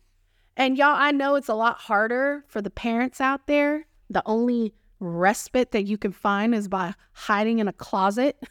And 0.56 0.78
y'all, 0.78 0.96
I 0.96 1.12
know 1.12 1.36
it's 1.36 1.50
a 1.50 1.56
lot 1.56 1.78
harder 1.78 2.44
for 2.48 2.62
the 2.62 2.70
parents 2.70 3.20
out 3.20 3.48
there. 3.48 3.86
The 4.10 4.24
only 4.26 4.74
respite 5.00 5.72
that 5.72 5.86
you 5.86 5.98
can 5.98 6.12
find 6.12 6.54
is 6.54 6.68
by 6.68 6.94
hiding 7.14 7.60
in 7.60 7.68
a 7.68 7.74
closet. 7.74 8.38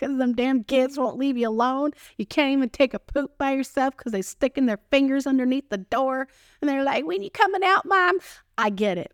Because 0.00 0.16
them 0.16 0.34
damn 0.34 0.64
kids 0.64 0.96
won't 0.96 1.18
leave 1.18 1.36
you 1.36 1.46
alone. 1.46 1.90
You 2.16 2.24
can't 2.24 2.52
even 2.56 2.70
take 2.70 2.94
a 2.94 2.98
poop 2.98 3.36
by 3.36 3.52
yourself 3.52 3.94
because 3.94 4.12
they're 4.12 4.22
sticking 4.22 4.64
their 4.64 4.80
fingers 4.90 5.26
underneath 5.26 5.68
the 5.68 5.76
door. 5.76 6.26
And 6.60 6.70
they're 6.70 6.84
like, 6.84 7.04
when 7.04 7.22
you 7.22 7.30
coming 7.30 7.62
out, 7.62 7.84
mom? 7.84 8.18
I 8.56 8.70
get 8.70 8.96
it. 8.96 9.12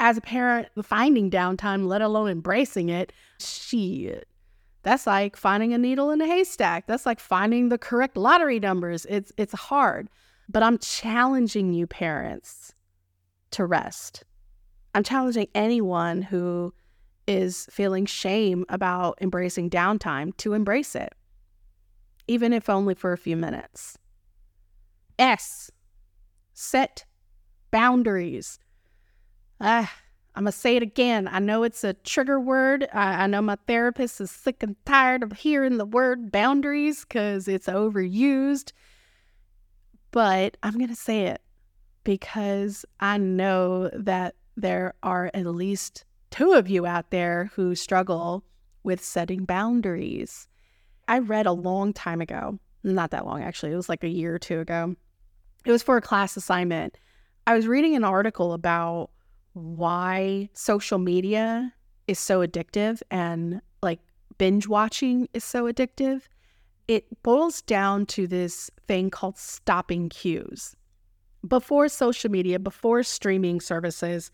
As 0.00 0.16
a 0.16 0.20
parent, 0.20 0.68
finding 0.82 1.30
downtime, 1.30 1.86
let 1.86 2.02
alone 2.02 2.28
embracing 2.28 2.88
it, 2.88 3.12
shit. 3.40 4.28
That's 4.82 5.06
like 5.06 5.36
finding 5.36 5.74
a 5.74 5.78
needle 5.78 6.10
in 6.10 6.20
a 6.20 6.26
haystack. 6.26 6.86
That's 6.86 7.04
like 7.04 7.18
finding 7.18 7.68
the 7.68 7.78
correct 7.78 8.16
lottery 8.16 8.60
numbers. 8.60 9.06
It's 9.08 9.32
it's 9.36 9.54
hard. 9.54 10.08
But 10.48 10.62
I'm 10.62 10.78
challenging 10.78 11.74
you 11.74 11.86
parents 11.86 12.72
to 13.50 13.66
rest 13.66 14.24
I'm 14.94 15.04
challenging 15.04 15.46
anyone 15.54 16.22
who 16.22 16.74
is 17.26 17.68
feeling 17.70 18.06
shame 18.06 18.64
about 18.68 19.18
embracing 19.20 19.70
downtime 19.70 20.36
to 20.38 20.54
embrace 20.54 20.96
it, 20.96 21.14
even 22.26 22.52
if 22.52 22.68
only 22.68 22.94
for 22.94 23.12
a 23.12 23.18
few 23.18 23.36
minutes. 23.36 23.98
S, 25.18 25.70
set 26.54 27.04
boundaries. 27.70 28.58
Ah, 29.60 29.92
I'm 30.34 30.44
going 30.44 30.52
to 30.52 30.58
say 30.58 30.76
it 30.76 30.82
again. 30.82 31.28
I 31.28 31.40
know 31.40 31.64
it's 31.64 31.82
a 31.82 31.94
trigger 31.94 32.38
word. 32.38 32.86
I, 32.92 33.24
I, 33.24 33.26
know 33.26 33.42
my 33.42 33.56
therapist 33.66 34.20
is 34.20 34.30
sick 34.30 34.62
and 34.62 34.76
tired 34.86 35.24
of 35.24 35.32
hearing 35.32 35.78
the 35.78 35.84
word 35.84 36.30
boundaries 36.30 37.00
because 37.00 37.48
it's 37.48 37.66
overused. 37.66 38.72
But 40.12 40.56
I'm 40.62 40.74
going 40.74 40.88
to 40.88 40.94
say 40.94 41.22
it 41.22 41.42
because 42.04 42.84
I 43.00 43.18
know 43.18 43.90
that 43.92 44.36
there 44.56 44.94
are 45.02 45.30
at 45.34 45.46
least 45.46 46.04
two 46.30 46.52
of 46.52 46.68
you 46.68 46.86
out 46.86 47.10
there 47.10 47.50
who 47.54 47.74
struggle 47.74 48.44
with 48.84 49.04
setting 49.04 49.44
boundaries. 49.44 50.46
I 51.08 51.18
read 51.18 51.46
a 51.46 51.52
long 51.52 51.92
time 51.92 52.20
ago, 52.20 52.58
not 52.84 53.10
that 53.10 53.26
long 53.26 53.42
actually, 53.42 53.72
it 53.72 53.76
was 53.76 53.88
like 53.88 54.04
a 54.04 54.08
year 54.08 54.36
or 54.36 54.38
two 54.38 54.60
ago. 54.60 54.94
It 55.64 55.72
was 55.72 55.82
for 55.82 55.96
a 55.96 56.02
class 56.02 56.36
assignment. 56.36 56.96
I 57.46 57.54
was 57.54 57.66
reading 57.66 57.96
an 57.96 58.04
article 58.04 58.52
about 58.52 59.10
why 59.52 60.48
social 60.52 60.98
media 60.98 61.72
is 62.06 62.18
so 62.18 62.46
addictive 62.46 63.02
and 63.10 63.60
like 63.82 64.00
binge 64.38 64.66
watching 64.68 65.28
is 65.34 65.44
so 65.44 65.64
addictive. 65.64 66.22
It 66.86 67.22
boils 67.22 67.62
down 67.62 68.06
to 68.06 68.26
this 68.26 68.70
thing 68.86 69.10
called 69.10 69.36
stopping 69.36 70.08
cues. 70.08 70.74
Before 71.46 71.88
social 71.88 72.30
media, 72.30 72.58
before 72.58 73.02
streaming 73.02 73.60
services, 73.60 74.30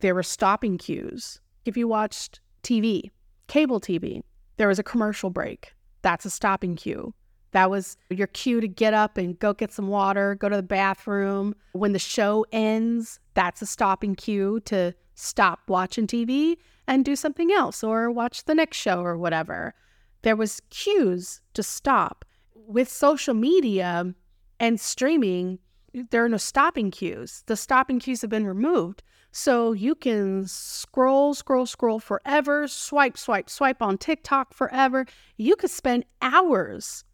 there 0.00 0.14
were 0.14 0.22
stopping 0.22 0.76
cues. 0.76 1.40
If 1.64 1.76
you 1.76 1.88
watched 1.88 2.40
TV, 2.62 3.10
cable 3.46 3.80
TV, 3.80 4.22
there 4.56 4.68
was 4.68 4.78
a 4.78 4.82
commercial 4.82 5.30
break. 5.30 5.72
That's 6.02 6.24
a 6.24 6.30
stopping 6.30 6.76
cue. 6.76 7.14
That 7.54 7.70
was 7.70 7.96
your 8.10 8.26
cue 8.26 8.60
to 8.60 8.66
get 8.66 8.94
up 8.94 9.16
and 9.16 9.38
go 9.38 9.54
get 9.54 9.72
some 9.72 9.86
water, 9.86 10.34
go 10.34 10.48
to 10.48 10.56
the 10.56 10.62
bathroom. 10.62 11.54
When 11.70 11.92
the 11.92 12.00
show 12.00 12.44
ends, 12.50 13.20
that's 13.34 13.62
a 13.62 13.66
stopping 13.66 14.16
cue 14.16 14.58
to 14.64 14.92
stop 15.14 15.60
watching 15.68 16.08
TV 16.08 16.56
and 16.88 17.04
do 17.04 17.14
something 17.14 17.52
else 17.52 17.84
or 17.84 18.10
watch 18.10 18.44
the 18.44 18.56
next 18.56 18.78
show 18.78 19.02
or 19.02 19.16
whatever. 19.16 19.72
There 20.22 20.34
was 20.34 20.62
cues 20.70 21.42
to 21.52 21.62
stop. 21.62 22.24
With 22.56 22.88
social 22.88 23.34
media 23.34 24.12
and 24.58 24.80
streaming, 24.80 25.60
there 26.10 26.24
are 26.24 26.28
no 26.28 26.38
stopping 26.38 26.90
cues. 26.90 27.44
The 27.46 27.56
stopping 27.56 28.00
cues 28.00 28.22
have 28.22 28.30
been 28.30 28.48
removed. 28.48 29.04
So 29.30 29.72
you 29.72 29.94
can 29.94 30.48
scroll, 30.48 31.34
scroll, 31.34 31.66
scroll 31.66 32.00
forever, 32.00 32.66
swipe, 32.66 33.16
swipe, 33.16 33.48
swipe 33.48 33.80
on 33.80 33.96
TikTok 33.98 34.54
forever. 34.54 35.06
You 35.36 35.54
could 35.54 35.70
spend 35.70 36.04
hours, 36.20 37.04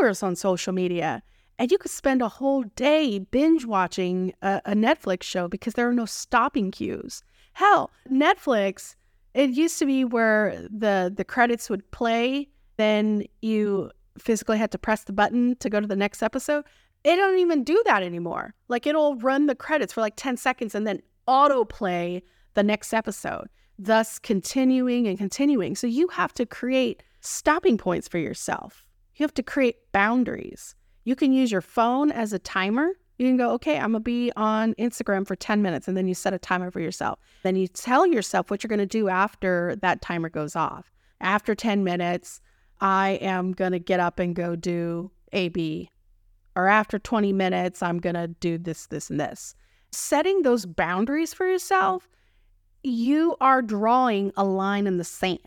hours 0.00 0.22
on 0.22 0.36
social 0.36 0.72
media 0.72 1.22
And 1.58 1.70
you 1.70 1.78
could 1.78 1.90
spend 1.90 2.22
a 2.22 2.28
whole 2.28 2.64
day 2.76 3.18
binge 3.18 3.64
watching 3.66 4.34
a, 4.42 4.60
a 4.64 4.72
Netflix 4.72 5.22
show 5.22 5.48
because 5.48 5.74
there 5.74 5.88
are 5.88 5.94
no 5.94 6.06
stopping 6.06 6.70
cues. 6.70 7.22
Hell, 7.52 7.90
Netflix, 8.10 8.96
it 9.34 9.50
used 9.50 9.78
to 9.78 9.86
be 9.86 10.04
where 10.04 10.66
the 10.70 11.12
the 11.14 11.24
credits 11.24 11.70
would 11.70 11.88
play, 11.90 12.48
then 12.76 13.24
you 13.42 13.90
physically 14.18 14.58
had 14.58 14.70
to 14.72 14.78
press 14.78 15.04
the 15.04 15.12
button 15.12 15.56
to 15.56 15.70
go 15.70 15.80
to 15.80 15.86
the 15.86 15.96
next 15.96 16.22
episode. 16.22 16.64
It 17.04 17.16
don't 17.16 17.38
even 17.38 17.64
do 17.64 17.82
that 17.86 18.02
anymore. 18.02 18.54
Like 18.68 18.86
it'll 18.86 19.16
run 19.16 19.46
the 19.46 19.54
credits 19.54 19.92
for 19.92 20.00
like 20.00 20.14
10 20.16 20.36
seconds 20.36 20.74
and 20.74 20.86
then 20.86 21.00
autoplay 21.26 22.22
the 22.54 22.62
next 22.62 22.92
episode, 22.92 23.48
thus 23.78 24.18
continuing 24.18 25.06
and 25.08 25.18
continuing. 25.18 25.74
So 25.76 25.86
you 25.86 26.08
have 26.08 26.32
to 26.34 26.46
create 26.46 27.02
stopping 27.20 27.78
points 27.78 28.08
for 28.08 28.18
yourself. 28.18 28.84
You 29.16 29.24
have 29.24 29.34
to 29.34 29.42
create 29.42 29.92
boundaries. 29.92 30.74
You 31.04 31.16
can 31.16 31.32
use 31.32 31.50
your 31.50 31.60
phone 31.60 32.10
as 32.10 32.32
a 32.32 32.38
timer. 32.38 32.90
You 33.18 33.26
can 33.28 33.36
go, 33.36 33.50
okay, 33.52 33.76
I'm 33.76 33.92
gonna 33.92 34.00
be 34.00 34.32
on 34.36 34.74
Instagram 34.74 35.26
for 35.26 35.36
10 35.36 35.62
minutes, 35.62 35.86
and 35.86 35.96
then 35.96 36.08
you 36.08 36.14
set 36.14 36.32
a 36.32 36.38
timer 36.38 36.70
for 36.70 36.80
yourself. 36.80 37.18
Then 37.42 37.56
you 37.56 37.68
tell 37.68 38.06
yourself 38.06 38.50
what 38.50 38.62
you're 38.62 38.68
gonna 38.68 38.86
do 38.86 39.08
after 39.08 39.76
that 39.82 40.00
timer 40.00 40.28
goes 40.28 40.56
off. 40.56 40.90
After 41.20 41.54
10 41.54 41.84
minutes, 41.84 42.40
I 42.80 43.10
am 43.20 43.52
gonna 43.52 43.78
get 43.78 44.00
up 44.00 44.18
and 44.18 44.34
go 44.34 44.56
do 44.56 45.10
AB. 45.32 45.90
Or 46.56 46.68
after 46.68 46.98
20 46.98 47.32
minutes, 47.32 47.82
I'm 47.82 47.98
gonna 47.98 48.28
do 48.28 48.58
this, 48.58 48.86
this, 48.86 49.10
and 49.10 49.20
this. 49.20 49.54
Setting 49.90 50.42
those 50.42 50.66
boundaries 50.66 51.34
for 51.34 51.46
yourself, 51.46 52.08
you 52.82 53.36
are 53.40 53.62
drawing 53.62 54.32
a 54.36 54.44
line 54.44 54.86
in 54.86 54.96
the 54.96 55.04
sand. 55.04 55.38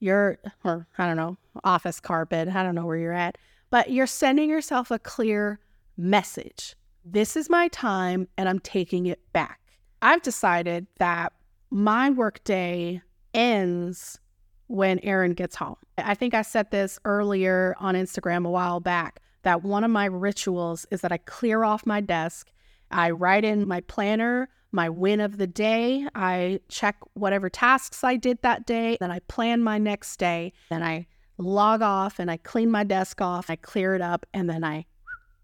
You're, 0.00 0.38
or 0.64 0.86
I 0.98 1.06
don't 1.06 1.16
know, 1.16 1.38
office 1.62 2.00
carpet, 2.00 2.48
I 2.48 2.62
don't 2.62 2.74
know 2.74 2.86
where 2.86 2.96
you're 2.96 3.12
at 3.12 3.38
but 3.74 3.90
you're 3.90 4.06
sending 4.06 4.48
yourself 4.48 4.92
a 4.92 5.00
clear 5.00 5.58
message. 5.96 6.76
This 7.04 7.36
is 7.36 7.50
my 7.50 7.66
time 7.66 8.28
and 8.38 8.48
I'm 8.48 8.60
taking 8.60 9.06
it 9.06 9.20
back. 9.32 9.58
I've 10.00 10.22
decided 10.22 10.86
that 11.00 11.32
my 11.72 12.10
workday 12.10 13.02
ends 13.34 14.20
when 14.68 15.00
Aaron 15.00 15.32
gets 15.32 15.56
home. 15.56 15.74
I 15.98 16.14
think 16.14 16.34
I 16.34 16.42
said 16.42 16.70
this 16.70 17.00
earlier 17.04 17.74
on 17.80 17.96
Instagram 17.96 18.46
a 18.46 18.50
while 18.50 18.78
back 18.78 19.18
that 19.42 19.64
one 19.64 19.82
of 19.82 19.90
my 19.90 20.04
rituals 20.04 20.86
is 20.92 21.00
that 21.00 21.10
I 21.10 21.16
clear 21.16 21.64
off 21.64 21.84
my 21.84 22.00
desk, 22.00 22.52
I 22.92 23.10
write 23.10 23.44
in 23.44 23.66
my 23.66 23.80
planner 23.80 24.48
my 24.70 24.88
win 24.88 25.20
of 25.20 25.38
the 25.38 25.46
day, 25.46 26.06
I 26.14 26.60
check 26.68 26.96
whatever 27.14 27.48
tasks 27.48 28.02
I 28.02 28.16
did 28.16 28.42
that 28.42 28.66
day, 28.66 28.96
then 29.00 29.10
I 29.10 29.20
plan 29.20 29.62
my 29.62 29.78
next 29.78 30.16
day, 30.16 30.52
then 30.68 30.82
I 30.82 31.06
log 31.38 31.82
off 31.82 32.18
and 32.18 32.30
I 32.30 32.36
clean 32.38 32.70
my 32.70 32.84
desk 32.84 33.20
off, 33.20 33.50
I 33.50 33.56
clear 33.56 33.94
it 33.94 34.00
up, 34.00 34.26
and 34.32 34.48
then 34.48 34.64
I 34.64 34.86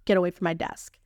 get 0.05 0.16
away 0.16 0.31
from 0.31 0.44
my 0.44 0.55
desk. 0.55 0.98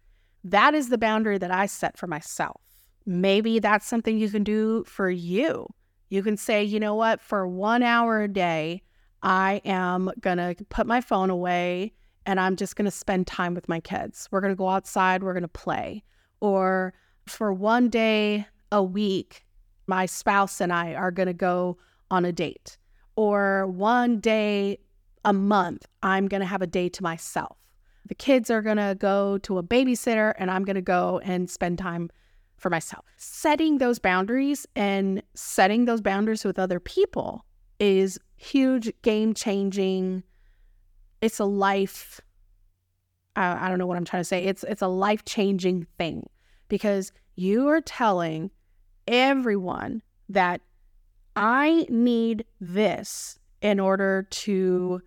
That 0.44 0.74
is 0.74 0.88
the 0.88 0.98
boundary 0.98 1.38
that 1.38 1.50
I 1.50 1.66
set 1.66 1.96
for 1.96 2.06
myself. 2.06 2.60
Maybe 3.06 3.58
that's 3.58 3.86
something 3.86 4.18
you 4.18 4.28
can 4.28 4.44
do 4.44 4.84
for 4.84 5.10
you. 5.10 5.66
You 6.10 6.22
can 6.22 6.36
say, 6.36 6.62
you 6.62 6.78
know 6.78 6.94
what, 6.94 7.20
for 7.20 7.46
one 7.46 7.82
hour 7.82 8.22
a 8.22 8.28
day, 8.28 8.82
I 9.22 9.62
am 9.64 10.10
going 10.20 10.36
to 10.36 10.54
put 10.68 10.86
my 10.86 11.00
phone 11.00 11.30
away 11.30 11.92
and 12.26 12.38
I'm 12.38 12.56
just 12.56 12.76
going 12.76 12.84
to 12.84 12.90
spend 12.90 13.26
time 13.26 13.54
with 13.54 13.68
my 13.68 13.80
kids. 13.80 14.28
We're 14.30 14.40
going 14.40 14.52
to 14.52 14.56
go 14.56 14.68
outside, 14.68 15.22
we're 15.22 15.32
going 15.32 15.42
to 15.42 15.48
play. 15.48 16.04
Or 16.40 16.94
for 17.26 17.52
one 17.52 17.88
day 17.88 18.46
a 18.70 18.82
week, 18.82 19.44
my 19.86 20.06
spouse 20.06 20.60
and 20.60 20.72
I 20.72 20.94
are 20.94 21.10
going 21.10 21.26
to 21.26 21.34
go 21.34 21.78
on 22.10 22.24
a 22.24 22.32
date 22.32 22.78
or 23.16 23.66
one 23.66 24.20
day 24.20 24.78
a 25.24 25.32
month, 25.32 25.86
I'm 26.02 26.28
going 26.28 26.40
to 26.40 26.46
have 26.46 26.62
a 26.62 26.66
day 26.66 26.88
to 26.90 27.02
myself. 27.02 27.56
The 28.06 28.14
kids 28.14 28.50
are 28.50 28.60
going 28.60 28.76
to 28.76 28.96
go 28.98 29.38
to 29.38 29.58
a 29.58 29.62
babysitter 29.62 30.34
and 30.38 30.50
I'm 30.50 30.64
going 30.64 30.74
to 30.76 30.82
go 30.82 31.20
and 31.24 31.48
spend 31.48 31.78
time 31.78 32.10
for 32.56 32.70
myself. 32.70 33.04
Setting 33.16 33.78
those 33.78 33.98
boundaries 33.98 34.66
and 34.76 35.22
setting 35.34 35.86
those 35.86 36.00
boundaries 36.00 36.44
with 36.44 36.58
other 36.58 36.80
people 36.80 37.44
is 37.80 38.18
huge, 38.36 38.92
game 39.02 39.34
changing. 39.34 40.22
It's 41.20 41.38
a 41.38 41.44
life. 41.44 42.20
I, 43.36 43.66
I 43.66 43.68
don't 43.68 43.78
know 43.78 43.86
what 43.86 43.96
I'm 43.96 44.04
trying 44.04 44.20
to 44.20 44.28
say. 44.28 44.44
It's 44.44 44.64
it's 44.64 44.82
a 44.82 44.88
life 44.88 45.24
changing 45.24 45.86
thing 45.98 46.28
because 46.68 47.12
you 47.36 47.68
are 47.68 47.80
telling 47.80 48.50
everyone 49.06 50.02
that 50.28 50.60
I 51.36 51.86
need 51.88 52.44
this 52.60 53.38
in 53.60 53.80
order 53.80 54.26
to 54.30 55.00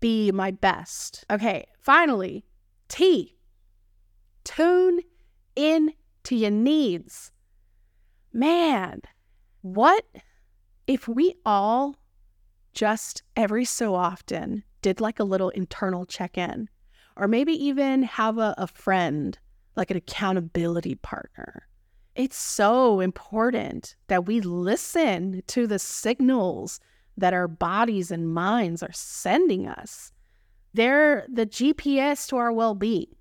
be 0.00 0.32
my 0.32 0.50
best. 0.50 1.24
Okay, 1.30 1.66
finally, 1.80 2.44
T. 2.88 3.36
Tune 4.44 5.00
in 5.56 5.92
to 6.24 6.36
your 6.36 6.50
needs. 6.50 7.30
Man, 8.32 9.00
what 9.62 10.04
if 10.86 11.08
we 11.08 11.34
all 11.46 11.96
just 12.72 13.22
every 13.36 13.64
so 13.64 13.94
often 13.94 14.64
did 14.82 15.00
like 15.00 15.20
a 15.20 15.24
little 15.24 15.50
internal 15.50 16.04
check 16.04 16.36
in, 16.36 16.68
or 17.16 17.28
maybe 17.28 17.52
even 17.52 18.02
have 18.02 18.38
a, 18.38 18.54
a 18.58 18.66
friend, 18.66 19.38
like 19.76 19.90
an 19.90 19.96
accountability 19.96 20.96
partner? 20.96 21.68
It's 22.14 22.36
so 22.36 23.00
important 23.00 23.96
that 24.06 24.26
we 24.26 24.40
listen 24.40 25.42
to 25.48 25.66
the 25.66 25.80
signals 25.80 26.78
that 27.16 27.34
our 27.34 27.48
bodies 27.48 28.10
and 28.10 28.32
minds 28.32 28.82
are 28.82 28.92
sending 28.92 29.66
us. 29.66 30.12
They're 30.72 31.26
the 31.28 31.46
GPS 31.46 32.28
to 32.28 32.36
our 32.36 32.52
well 32.52 32.74
being. 32.74 33.16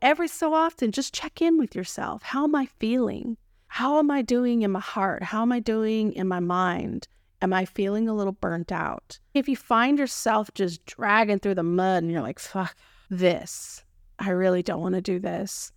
Every 0.00 0.28
so 0.28 0.54
often, 0.54 0.92
just 0.92 1.14
check 1.14 1.40
in 1.42 1.58
with 1.58 1.76
yourself. 1.76 2.22
How 2.22 2.44
am 2.44 2.54
I 2.54 2.66
feeling? 2.78 3.36
How 3.68 3.98
am 3.98 4.10
I 4.10 4.22
doing 4.22 4.62
in 4.62 4.70
my 4.70 4.80
heart? 4.80 5.22
How 5.22 5.42
am 5.42 5.52
I 5.52 5.60
doing 5.60 6.12
in 6.12 6.26
my 6.26 6.40
mind? 6.40 7.08
Am 7.40 7.52
I 7.52 7.64
feeling 7.64 8.08
a 8.08 8.14
little 8.14 8.32
burnt 8.32 8.72
out? 8.72 9.18
If 9.34 9.48
you 9.48 9.56
find 9.56 9.98
yourself 9.98 10.50
just 10.54 10.84
dragging 10.86 11.38
through 11.38 11.54
the 11.56 11.62
mud 11.62 12.02
and 12.02 12.12
you're 12.12 12.22
like, 12.22 12.38
fuck 12.38 12.76
this, 13.10 13.84
I 14.18 14.30
really 14.30 14.62
don't 14.62 14.80
want 14.80 14.94
to 14.94 15.00
do 15.00 15.18
this, 15.18 15.72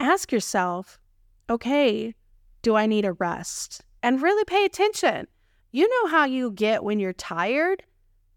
ask 0.00 0.32
yourself, 0.32 0.98
okay, 1.48 2.14
do 2.62 2.76
I 2.76 2.86
need 2.86 3.04
a 3.04 3.12
rest? 3.12 3.82
And 4.02 4.22
really 4.22 4.44
pay 4.44 4.64
attention. 4.64 5.26
You 5.72 5.88
know 5.88 6.10
how 6.10 6.24
you 6.24 6.50
get 6.50 6.84
when 6.84 7.00
you're 7.00 7.12
tired. 7.12 7.82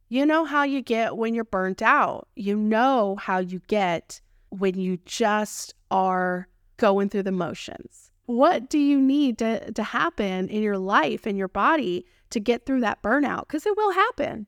You 0.10 0.26
know 0.26 0.44
how 0.46 0.64
you 0.64 0.82
get 0.82 1.18
when 1.18 1.34
you're 1.34 1.44
burnt 1.44 1.82
out. 1.82 2.28
You 2.36 2.56
know 2.56 3.16
how 3.16 3.38
you 3.38 3.62
get 3.68 4.20
when 4.50 4.80
you 4.80 4.98
just 5.06 5.76
are 5.92 6.48
going 6.78 7.10
through 7.10 7.24
the 7.24 7.32
motions. 7.32 8.12
What 8.26 8.70
do 8.70 8.78
you 8.78 9.00
need 9.00 9.38
to, 9.40 9.72
to 9.72 9.84
happen 9.84 10.50
in 10.50 10.62
your 10.64 10.78
life, 10.78 11.26
in 11.26 11.36
your 11.36 11.48
body, 11.48 12.06
to 12.32 12.40
get 12.40 12.66
through 12.66 12.82
that 12.82 13.02
burnout? 13.02 13.48
Because 13.48 13.66
it 13.66 13.76
will 13.78 13.92
happen. 13.92 14.48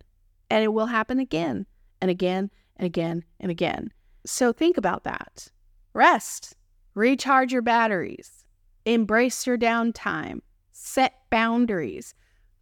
And 0.49 0.63
it 0.63 0.73
will 0.73 0.87
happen 0.87 1.19
again 1.19 1.65
and 2.01 2.11
again 2.11 2.51
and 2.77 2.85
again 2.85 3.23
and 3.39 3.51
again. 3.51 3.91
So 4.25 4.51
think 4.51 4.77
about 4.77 5.03
that. 5.05 5.47
Rest, 5.93 6.55
recharge 6.93 7.51
your 7.51 7.61
batteries, 7.61 8.40
Embrace 8.85 9.45
your 9.45 9.59
downtime, 9.59 10.41
set 10.71 11.13
boundaries, 11.29 12.15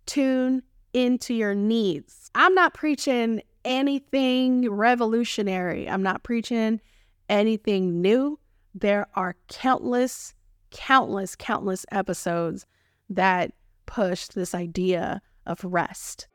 tune 0.05 0.61
into 0.91 1.33
your 1.33 1.55
needs. 1.55 2.29
I'm 2.35 2.53
not 2.53 2.73
preaching 2.73 3.41
anything 3.63 4.69
revolutionary, 4.69 5.89
I'm 5.89 6.03
not 6.03 6.23
preaching 6.23 6.81
anything 7.29 8.01
new. 8.01 8.37
There 8.75 9.07
are 9.15 9.35
countless, 9.47 10.33
countless, 10.71 11.35
countless 11.37 11.85
episodes 11.91 12.65
that 13.09 13.53
push 13.85 14.27
this 14.27 14.53
idea 14.53 15.21
of 15.45 15.63
rest. 15.63 16.27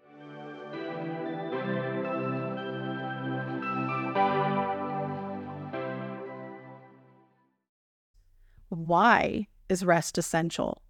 Why 8.70 9.46
is 9.68 9.84
rest 9.84 10.18
essential? 10.18 10.82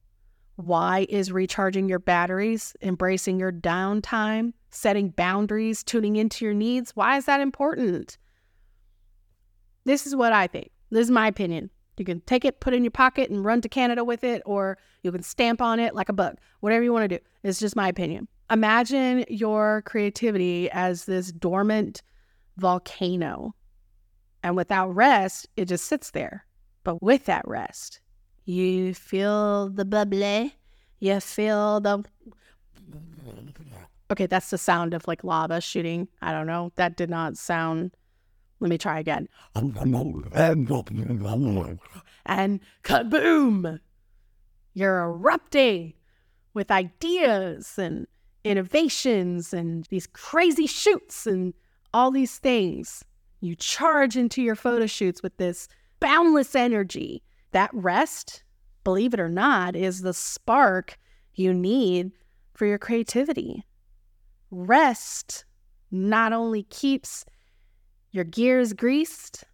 Why 0.56 1.06
is 1.08 1.32
recharging 1.32 1.88
your 1.88 1.98
batteries, 1.98 2.76
embracing 2.80 3.40
your 3.40 3.52
downtime, 3.52 4.52
setting 4.70 5.08
boundaries, 5.08 5.82
tuning 5.82 6.16
into 6.16 6.44
your 6.44 6.54
needs? 6.54 6.94
Why 6.94 7.16
is 7.16 7.24
that 7.24 7.40
important? 7.40 8.18
This 9.84 10.06
is 10.06 10.14
what 10.14 10.32
I 10.32 10.46
think. 10.46 10.70
This 10.90 11.02
is 11.02 11.10
my 11.10 11.26
opinion. 11.26 11.70
You 11.96 12.04
can 12.04 12.20
take 12.22 12.44
it, 12.44 12.60
put 12.60 12.72
it 12.72 12.76
in 12.76 12.84
your 12.84 12.90
pocket, 12.90 13.30
and 13.30 13.44
run 13.44 13.60
to 13.60 13.68
Canada 13.68 14.04
with 14.04 14.24
it, 14.24 14.42
or 14.46 14.78
you 15.02 15.12
can 15.12 15.22
stamp 15.22 15.60
on 15.60 15.78
it 15.78 15.94
like 15.94 16.08
a 16.08 16.12
bug. 16.12 16.38
Whatever 16.60 16.82
you 16.82 16.92
want 16.92 17.08
to 17.08 17.18
do. 17.18 17.24
It's 17.42 17.60
just 17.60 17.76
my 17.76 17.88
opinion. 17.88 18.28
Imagine 18.50 19.24
your 19.28 19.82
creativity 19.86 20.70
as 20.70 21.04
this 21.04 21.32
dormant 21.32 22.02
volcano. 22.56 23.54
And 24.42 24.56
without 24.56 24.90
rest, 24.90 25.48
it 25.56 25.66
just 25.66 25.86
sits 25.86 26.10
there. 26.10 26.46
But 26.84 27.02
with 27.02 27.24
that 27.26 27.46
rest, 27.46 28.00
you 28.44 28.94
feel 28.94 29.68
the 29.70 29.84
bubbly. 29.84 30.54
You 31.00 31.20
feel 31.20 31.80
the. 31.80 32.04
Okay, 34.10 34.26
that's 34.26 34.50
the 34.50 34.58
sound 34.58 34.94
of 34.94 35.06
like 35.08 35.24
lava 35.24 35.60
shooting. 35.60 36.08
I 36.20 36.32
don't 36.32 36.46
know. 36.46 36.72
That 36.76 36.96
did 36.96 37.10
not 37.10 37.36
sound 37.36 37.96
Let 38.60 38.68
me 38.68 38.78
try 38.78 38.98
again. 38.98 39.28
And 42.26 42.60
kaboom! 42.82 43.80
You're 44.74 45.04
erupting 45.04 45.94
with 46.52 46.70
ideas 46.70 47.78
and 47.78 48.06
innovations 48.44 49.52
and 49.54 49.84
these 49.86 50.06
crazy 50.06 50.66
shoots 50.66 51.26
and 51.26 51.54
all 51.92 52.10
these 52.10 52.38
things. 52.38 53.04
You 53.40 53.54
charge 53.54 54.16
into 54.16 54.42
your 54.42 54.56
photo 54.56 54.86
shoots 54.86 55.22
with 55.22 55.36
this 55.36 55.68
boundless 56.00 56.54
energy. 56.54 57.22
That 57.54 57.70
rest, 57.72 58.42
believe 58.82 59.14
it 59.14 59.20
or 59.20 59.28
not, 59.28 59.76
is 59.76 60.00
the 60.00 60.12
spark 60.12 60.98
you 61.34 61.54
need 61.54 62.10
for 62.52 62.66
your 62.66 62.78
creativity. 62.78 63.64
Rest 64.50 65.44
not 65.92 66.32
only 66.32 66.64
keeps 66.64 67.24
your 68.10 68.24
gears 68.24 68.72
greased, 68.72 69.44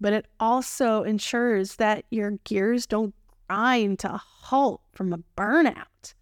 but 0.00 0.14
it 0.14 0.26
also 0.40 1.02
ensures 1.02 1.76
that 1.76 2.06
your 2.10 2.38
gears 2.44 2.86
don't 2.86 3.14
grind 3.46 3.98
to 3.98 4.14
a 4.14 4.16
halt 4.16 4.80
from 4.94 5.12
a 5.12 5.20
burnout. 5.36 6.14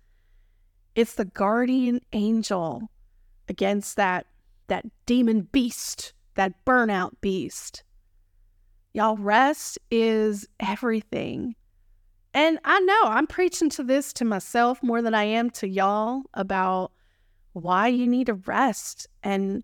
It's 0.96 1.14
the 1.14 1.24
guardian 1.24 2.00
angel 2.12 2.90
against 3.48 3.94
that 3.94 4.26
that 4.66 4.86
demon 5.06 5.42
beast, 5.52 6.14
that 6.34 6.64
burnout 6.64 7.12
beast. 7.20 7.84
Y'all, 8.94 9.16
rest 9.16 9.78
is 9.90 10.48
everything. 10.60 11.54
And 12.34 12.58
I 12.64 12.80
know 12.80 13.00
I'm 13.04 13.26
preaching 13.26 13.70
to 13.70 13.82
this 13.82 14.12
to 14.14 14.24
myself 14.24 14.82
more 14.82 15.02
than 15.02 15.14
I 15.14 15.24
am 15.24 15.50
to 15.50 15.68
y'all 15.68 16.22
about 16.34 16.92
why 17.52 17.88
you 17.88 18.06
need 18.06 18.26
to 18.26 18.34
rest 18.34 19.08
and 19.22 19.62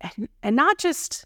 and, 0.00 0.28
and 0.42 0.56
not 0.56 0.78
just 0.78 1.24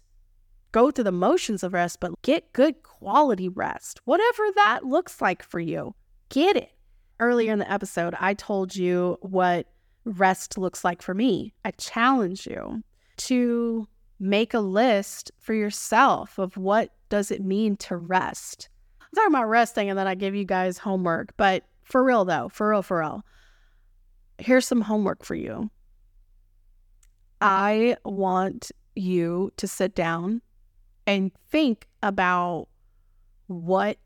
go 0.71 0.91
through 0.91 1.03
the 1.03 1.11
motions 1.11 1.63
of 1.63 1.73
rest, 1.73 1.99
but 1.99 2.21
get 2.21 2.53
good 2.53 2.83
quality 2.83 3.49
rest, 3.49 3.99
whatever 4.05 4.43
that 4.55 4.85
looks 4.85 5.19
like 5.19 5.43
for 5.43 5.59
you. 5.59 5.93
Get 6.29 6.55
it. 6.55 6.71
Earlier 7.19 7.51
in 7.51 7.59
the 7.59 7.71
episode, 7.71 8.15
I 8.19 8.33
told 8.33 8.75
you 8.75 9.17
what 9.21 9.67
rest 10.05 10.57
looks 10.57 10.83
like 10.83 11.01
for 11.01 11.13
me. 11.13 11.53
I 11.65 11.71
challenge 11.71 12.47
you 12.47 12.81
to 13.17 13.87
make 14.21 14.53
a 14.53 14.59
list 14.59 15.31
for 15.39 15.55
yourself 15.55 16.37
of 16.37 16.55
what 16.55 16.91
does 17.09 17.31
it 17.31 17.43
mean 17.43 17.75
to 17.75 17.97
rest. 17.97 18.69
I'm 19.01 19.07
talking 19.15 19.33
about 19.33 19.49
resting 19.49 19.89
and 19.89 19.97
then 19.97 20.07
I 20.07 20.13
give 20.13 20.35
you 20.35 20.45
guys 20.45 20.77
homework, 20.77 21.35
but 21.37 21.63
for 21.83 22.03
real 22.03 22.23
though, 22.23 22.47
for 22.49 22.69
real, 22.69 22.83
for 22.83 22.99
real. 22.99 23.25
Here's 24.37 24.67
some 24.67 24.81
homework 24.81 25.25
for 25.25 25.33
you. 25.33 25.71
I 27.41 27.97
want 28.05 28.71
you 28.95 29.51
to 29.57 29.67
sit 29.67 29.95
down 29.95 30.43
and 31.07 31.31
think 31.49 31.87
about 32.03 32.67
what 33.47 33.97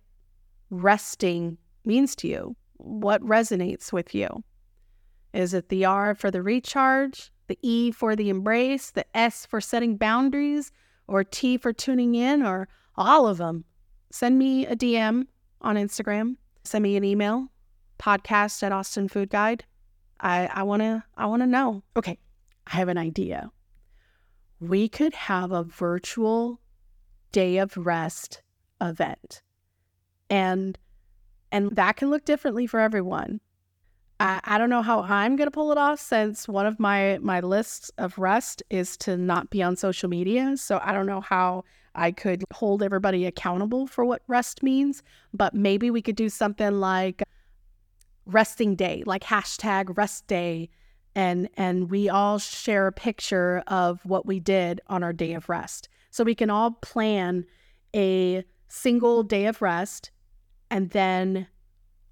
resting 0.70 1.58
means 1.84 2.16
to 2.18 2.30
you, 2.30 2.56
what 2.78 3.22
resonates 3.22 3.92
with 3.92 4.16
you. 4.16 4.44
Is 5.34 5.54
it 5.54 5.68
the 5.68 5.84
R 5.84 6.16
for 6.16 6.32
the 6.32 6.42
recharge, 6.42 7.32
the 7.48 7.58
E 7.62 7.92
for 7.92 8.16
the 8.16 8.30
embrace, 8.30 8.92
the 8.92 9.06
S 9.16 9.46
for 9.46 9.62
setting 9.62 9.98
boundaries, 9.98 10.72
or 11.08 11.24
T 11.24 11.58
for 11.58 11.74
tuning 11.74 12.16
in, 12.16 12.44
or 12.44 12.68
all 12.96 13.28
of 13.28 13.38
them? 13.38 13.66
Send 14.12 14.38
me 14.40 14.66
a 14.66 14.76
DM 14.76 15.28
on 15.62 15.76
Instagram. 15.76 16.38
Send 16.64 16.84
me 16.84 16.96
an 16.96 17.04
email, 17.04 17.48
podcast 18.00 18.64
at 18.64 18.72
Austin 18.72 19.08
Food 19.08 19.30
Guide. 19.30 19.64
I, 20.20 20.48
I 20.48 20.64
wanna 20.64 21.06
I 21.18 21.26
wanna 21.26 21.48
know. 21.48 21.84
Okay, 21.96 22.18
I 22.68 22.76
have 22.78 22.88
an 22.88 22.98
idea. 22.98 23.52
We 24.60 24.88
could 24.88 25.14
have 25.14 25.52
a 25.52 25.64
virtual 25.64 26.60
day 27.32 27.58
of 27.58 27.76
rest 27.78 28.42
event. 28.82 29.42
And 30.30 30.78
and 31.52 31.76
that 31.76 31.98
can 31.98 32.10
look 32.10 32.26
differently 32.26 32.68
for 32.68 32.80
everyone. 32.80 33.40
I, 34.20 34.40
I 34.44 34.58
don't 34.58 34.70
know 34.70 34.82
how 34.82 35.02
I'm 35.02 35.36
going 35.36 35.48
to 35.48 35.52
pull 35.52 35.72
it 35.72 35.78
off 35.78 36.00
since 36.00 36.48
one 36.48 36.66
of 36.66 36.80
my 36.80 37.20
my 37.22 37.40
lists 37.42 37.92
of 37.98 38.18
rest 38.18 38.64
is 38.70 38.96
to 38.98 39.18
not 39.18 39.50
be 39.50 39.62
on 39.62 39.76
social 39.76 40.10
media. 40.10 40.56
So 40.58 40.80
I 40.84 40.94
don't 40.94 41.06
know 41.06 41.22
how 41.22 41.64
I 41.96 42.12
could 42.12 42.44
hold 42.54 42.84
everybody 42.84 43.26
accountable 43.26 43.88
for 43.88 44.06
what 44.06 44.22
rest 44.28 44.64
means, 44.64 45.02
but 45.34 45.54
maybe 45.54 45.92
we 45.92 46.02
could 46.02 46.16
do 46.16 46.30
something 46.30 46.80
like 46.80 47.24
resting 48.26 48.76
day, 48.76 49.04
like 49.06 49.24
hashtag 49.24 49.98
rest 49.98 50.28
day 50.28 50.70
and 51.16 51.50
and 51.56 51.90
we 51.90 52.10
all 52.10 52.38
share 52.38 52.88
a 52.88 52.92
picture 52.92 53.64
of 53.68 54.06
what 54.06 54.26
we 54.26 54.40
did 54.40 54.82
on 54.88 55.04
our 55.04 55.14
day 55.14 55.34
of 55.34 55.50
rest. 55.50 55.90
So 56.12 56.24
we 56.24 56.36
can 56.36 56.50
all 56.50 56.72
plan 56.72 57.46
a 57.96 58.44
single 58.68 59.24
day 59.24 59.46
of 59.46 59.62
rest 59.62 60.12
and 60.70 60.90
then 60.92 61.48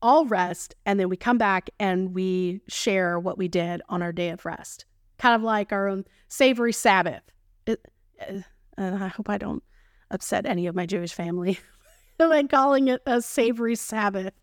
all 0.04 0.26
rest 0.26 0.76
and 0.86 1.00
then 1.00 1.10
we 1.10 1.16
come 1.16 1.38
back 1.38 1.70
and 1.80 2.14
we 2.14 2.62
share 2.68 3.18
what 3.18 3.38
we 3.38 3.48
did 3.48 3.82
on 3.90 4.04
our 4.04 4.12
day 4.12 4.30
of 4.30 4.46
rest. 4.46 4.86
Kind 5.18 5.34
of 5.34 5.42
like 5.42 5.72
our 5.72 5.88
own 5.88 6.04
savory 6.28 6.74
Sabbath. 6.74 7.24
It, 7.66 7.84
uh, 8.22 8.42
I 8.78 9.08
hope 9.08 9.30
I 9.30 9.38
don't 9.38 9.64
upset 10.12 10.46
any 10.46 10.68
of 10.68 10.76
my 10.76 10.86
Jewish 10.86 11.14
family 11.14 11.58
by 12.18 12.44
calling 12.44 12.90
it 12.90 13.02
a 13.06 13.22
savory 13.22 13.76
Sabbath. 13.76 14.34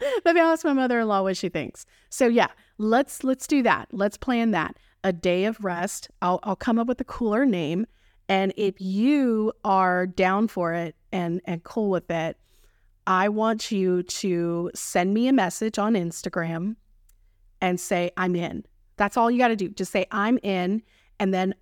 Maybe 0.24 0.40
I'll 0.40 0.52
ask 0.52 0.64
my 0.64 0.74
mother-in-law 0.74 1.22
what 1.22 1.36
she 1.38 1.48
thinks. 1.48 1.86
So 2.10 2.26
yeah, 2.26 2.48
let's 2.76 3.24
let's 3.24 3.46
do 3.46 3.62
that. 3.62 3.88
Let's 3.92 4.18
plan 4.18 4.50
that. 4.50 4.76
A 5.04 5.12
day 5.12 5.46
of 5.46 5.64
rest. 5.64 6.10
I'll 6.20 6.38
I'll 6.42 6.54
come 6.54 6.78
up 6.78 6.86
with 6.86 7.00
a 7.00 7.04
cooler 7.04 7.46
name. 7.46 7.86
And 8.28 8.52
if 8.58 8.78
you 8.78 9.54
are 9.64 10.06
down 10.06 10.48
for 10.48 10.74
it 10.74 10.94
and 11.12 11.40
and 11.46 11.64
cool 11.64 11.88
with 11.88 12.10
it, 12.10 12.36
I 13.08 13.30
want 13.30 13.72
you 13.72 14.02
to 14.02 14.70
send 14.74 15.14
me 15.14 15.28
a 15.28 15.32
message 15.32 15.78
on 15.78 15.94
Instagram 15.94 16.76
and 17.62 17.80
say 17.80 18.10
I'm 18.18 18.36
in. 18.36 18.66
That's 18.98 19.16
all 19.16 19.30
you 19.30 19.38
got 19.38 19.48
to 19.48 19.56
do. 19.56 19.70
Just 19.70 19.92
say 19.92 20.04
I'm 20.12 20.38
in 20.42 20.82
and 21.18 21.32
then 21.32 21.54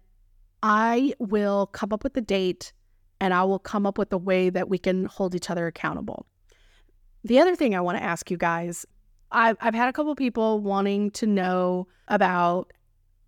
I 0.64 1.14
will 1.20 1.66
come 1.68 1.92
up 1.92 2.02
with 2.02 2.14
the 2.14 2.20
date 2.20 2.72
and 3.20 3.32
I 3.32 3.44
will 3.44 3.60
come 3.60 3.86
up 3.86 3.96
with 3.96 4.12
a 4.12 4.18
way 4.18 4.50
that 4.50 4.68
we 4.68 4.76
can 4.76 5.04
hold 5.04 5.36
each 5.36 5.48
other 5.48 5.68
accountable. 5.68 6.26
The 7.22 7.38
other 7.38 7.54
thing 7.54 7.76
I 7.76 7.80
want 7.80 7.96
to 7.96 8.02
ask 8.02 8.28
you 8.28 8.36
guys 8.36 8.84
I've, 9.30 9.56
I've 9.60 9.74
had 9.74 9.88
a 9.88 9.92
couple 9.92 10.14
people 10.16 10.60
wanting 10.60 11.12
to 11.12 11.26
know 11.26 11.86
about 12.08 12.72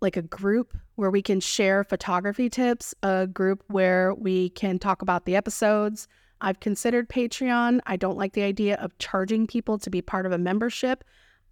like 0.01 0.17
a 0.17 0.21
group 0.21 0.77
where 0.95 1.09
we 1.09 1.21
can 1.21 1.39
share 1.39 1.85
photography 1.85 2.49
tips, 2.49 2.93
a 3.01 3.27
group 3.27 3.63
where 3.67 4.13
we 4.13 4.49
can 4.49 4.77
talk 4.77 5.01
about 5.01 5.23
the 5.23 5.37
episodes. 5.37 6.09
I've 6.41 6.59
considered 6.59 7.09
Patreon. 7.09 7.79
I 7.85 7.95
don't 7.95 8.17
like 8.17 8.33
the 8.33 8.43
idea 8.43 8.75
of 8.75 8.97
charging 8.97 9.47
people 9.47 9.77
to 9.79 9.89
be 9.89 10.01
part 10.01 10.25
of 10.25 10.31
a 10.31 10.37
membership. 10.37 11.03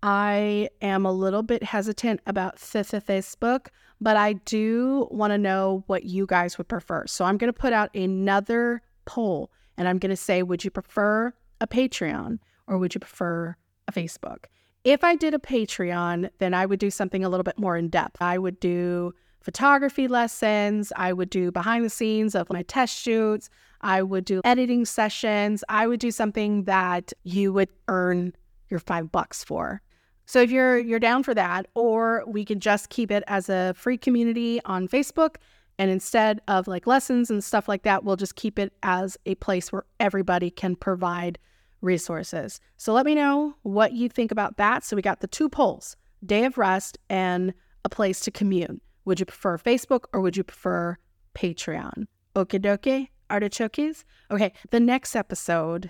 I 0.03 0.69
am 0.81 1.05
a 1.05 1.11
little 1.11 1.43
bit 1.43 1.63
hesitant 1.63 2.21
about 2.25 2.57
Facebook, 2.57 3.67
but 3.99 4.15
I 4.15 4.33
do 4.33 5.07
want 5.11 5.31
to 5.31 5.37
know 5.37 5.83
what 5.87 6.03
you 6.03 6.25
guys 6.25 6.57
would 6.57 6.67
prefer. 6.67 7.07
So 7.07 7.25
I'm 7.25 7.37
going 7.37 7.51
to 7.51 7.59
put 7.59 7.73
out 7.73 7.93
another 7.95 8.81
poll 9.05 9.51
and 9.77 9.87
I'm 9.87 9.97
going 9.97 10.11
to 10.11 10.15
say, 10.15 10.43
would 10.43 10.63
you 10.63 10.71
prefer 10.71 11.33
a 11.59 11.67
Patreon 11.67 12.39
or 12.67 12.77
would 12.77 12.93
you 12.93 12.99
prefer 12.99 13.55
a 13.87 13.91
Facebook? 13.91 14.45
If 14.83 15.03
I 15.03 15.15
did 15.15 15.33
a 15.33 15.39
Patreon, 15.39 16.29
then 16.37 16.53
I 16.53 16.65
would 16.65 16.79
do 16.79 16.91
something 16.91 17.25
a 17.25 17.29
little 17.29 17.43
bit 17.43 17.57
more 17.57 17.75
in 17.75 17.89
depth. 17.89 18.21
I 18.21 18.37
would 18.37 18.59
do 18.59 19.13
photography 19.41 20.07
lessons, 20.07 20.91
I 20.95 21.13
would 21.13 21.29
do 21.29 21.51
behind 21.51 21.85
the 21.85 21.89
scenes 21.89 22.35
of 22.35 22.51
my 22.51 22.63
test 22.63 22.97
shoots, 22.97 23.49
I 23.81 24.01
would 24.01 24.25
do 24.25 24.41
editing 24.43 24.85
sessions, 24.85 25.63
I 25.69 25.87
would 25.87 25.99
do 25.99 26.11
something 26.11 26.63
that 26.63 27.13
you 27.23 27.53
would 27.53 27.69
earn 27.87 28.33
your 28.69 28.79
5 28.79 29.11
bucks 29.11 29.43
for. 29.43 29.81
So 30.25 30.41
if 30.41 30.51
you're 30.51 30.77
you're 30.77 30.99
down 30.99 31.23
for 31.23 31.33
that 31.33 31.67
or 31.73 32.23
we 32.27 32.43
can 32.43 32.59
just 32.59 32.89
keep 32.89 33.11
it 33.11 33.23
as 33.27 33.47
a 33.47 33.73
free 33.77 33.97
community 33.97 34.59
on 34.65 34.87
Facebook 34.87 35.35
and 35.79 35.89
instead 35.89 36.41
of 36.47 36.67
like 36.67 36.87
lessons 36.87 37.29
and 37.29 37.43
stuff 37.43 37.67
like 37.67 37.83
that, 37.83 38.03
we'll 38.03 38.15
just 38.15 38.35
keep 38.35 38.59
it 38.59 38.73
as 38.83 39.17
a 39.25 39.35
place 39.35 39.71
where 39.71 39.83
everybody 39.99 40.49
can 40.49 40.75
provide 40.75 41.37
resources. 41.81 42.59
So 42.77 42.93
let 42.93 43.05
me 43.05 43.15
know 43.15 43.55
what 43.63 43.93
you 43.93 44.09
think 44.09 44.31
about 44.31 44.57
that. 44.57 44.83
So 44.83 44.95
we 44.95 45.01
got 45.01 45.21
the 45.21 45.27
two 45.27 45.49
polls 45.49 45.95
day 46.25 46.45
of 46.45 46.57
rest 46.57 46.97
and 47.09 47.53
a 47.85 47.89
place 47.89 48.19
to 48.21 48.31
commune. 48.31 48.81
Would 49.07 49.21
you 49.21 49.25
prefer 49.25 49.57
Facebook 49.57 50.03
or 50.11 50.19
would 50.19 50.35
you 50.35 50.43
prefer 50.43 50.97
Patreon? 51.33 52.07
Okie 52.35 52.59
dokie, 52.59 53.07
artichokes. 53.29 54.03
Okay, 54.29 54.51
the 54.71 54.81
next 54.81 55.15
episode, 55.15 55.89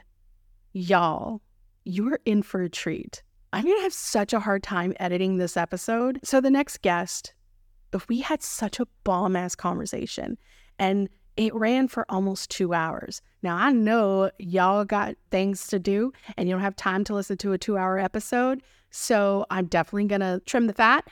y'all, 0.71 1.41
you're 1.83 2.19
in 2.25 2.43
for 2.43 2.61
a 2.61 2.69
treat. 2.69 3.23
I'm 3.53 3.65
gonna 3.65 3.81
have 3.81 3.93
such 3.93 4.33
a 4.33 4.39
hard 4.39 4.61
time 4.61 4.93
editing 4.99 5.37
this 5.37 5.57
episode. 5.57 6.19
So 6.23 6.39
the 6.39 6.51
next 6.51 6.83
guest, 6.83 7.33
we 8.07 8.21
had 8.21 8.43
such 8.43 8.79
a 8.79 8.85
bomb 9.03 9.35
ass 9.35 9.55
conversation 9.55 10.37
and 10.77 11.09
it 11.37 11.55
ran 11.55 11.87
for 11.87 12.05
almost 12.09 12.51
two 12.51 12.75
hours. 12.75 13.23
Now, 13.41 13.57
I 13.57 13.71
know 13.71 14.29
y'all 14.37 14.85
got 14.85 15.15
things 15.31 15.65
to 15.69 15.79
do 15.79 16.13
and 16.37 16.47
you 16.47 16.53
don't 16.53 16.61
have 16.61 16.75
time 16.75 17.03
to 17.05 17.15
listen 17.15 17.37
to 17.37 17.53
a 17.53 17.57
two 17.57 17.79
hour 17.79 17.97
episode. 17.97 18.61
So 18.91 19.47
I'm 19.49 19.65
definitely 19.65 20.05
going 20.05 20.21
to 20.21 20.41
trim 20.45 20.67
the 20.67 20.73
fat. 20.73 21.07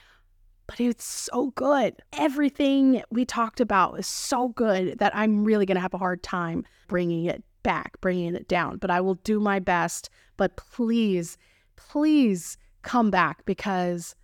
But 0.66 0.80
it's 0.80 1.04
so 1.04 1.50
good. 1.52 1.94
Everything 2.12 3.02
we 3.10 3.24
talked 3.24 3.60
about 3.60 3.98
is 3.98 4.06
so 4.06 4.48
good 4.48 4.98
that 4.98 5.14
I'm 5.14 5.44
really 5.44 5.66
going 5.66 5.76
to 5.76 5.80
have 5.80 5.94
a 5.94 5.98
hard 5.98 6.22
time 6.22 6.64
bringing 6.88 7.26
it 7.26 7.42
back, 7.62 8.00
bringing 8.00 8.34
it 8.34 8.48
down. 8.48 8.78
But 8.78 8.90
I 8.90 9.00
will 9.00 9.14
do 9.16 9.40
my 9.40 9.58
best. 9.58 10.10
But 10.36 10.56
please, 10.56 11.36
please 11.76 12.58
come 12.82 13.10
back 13.10 13.44
because 13.44 14.14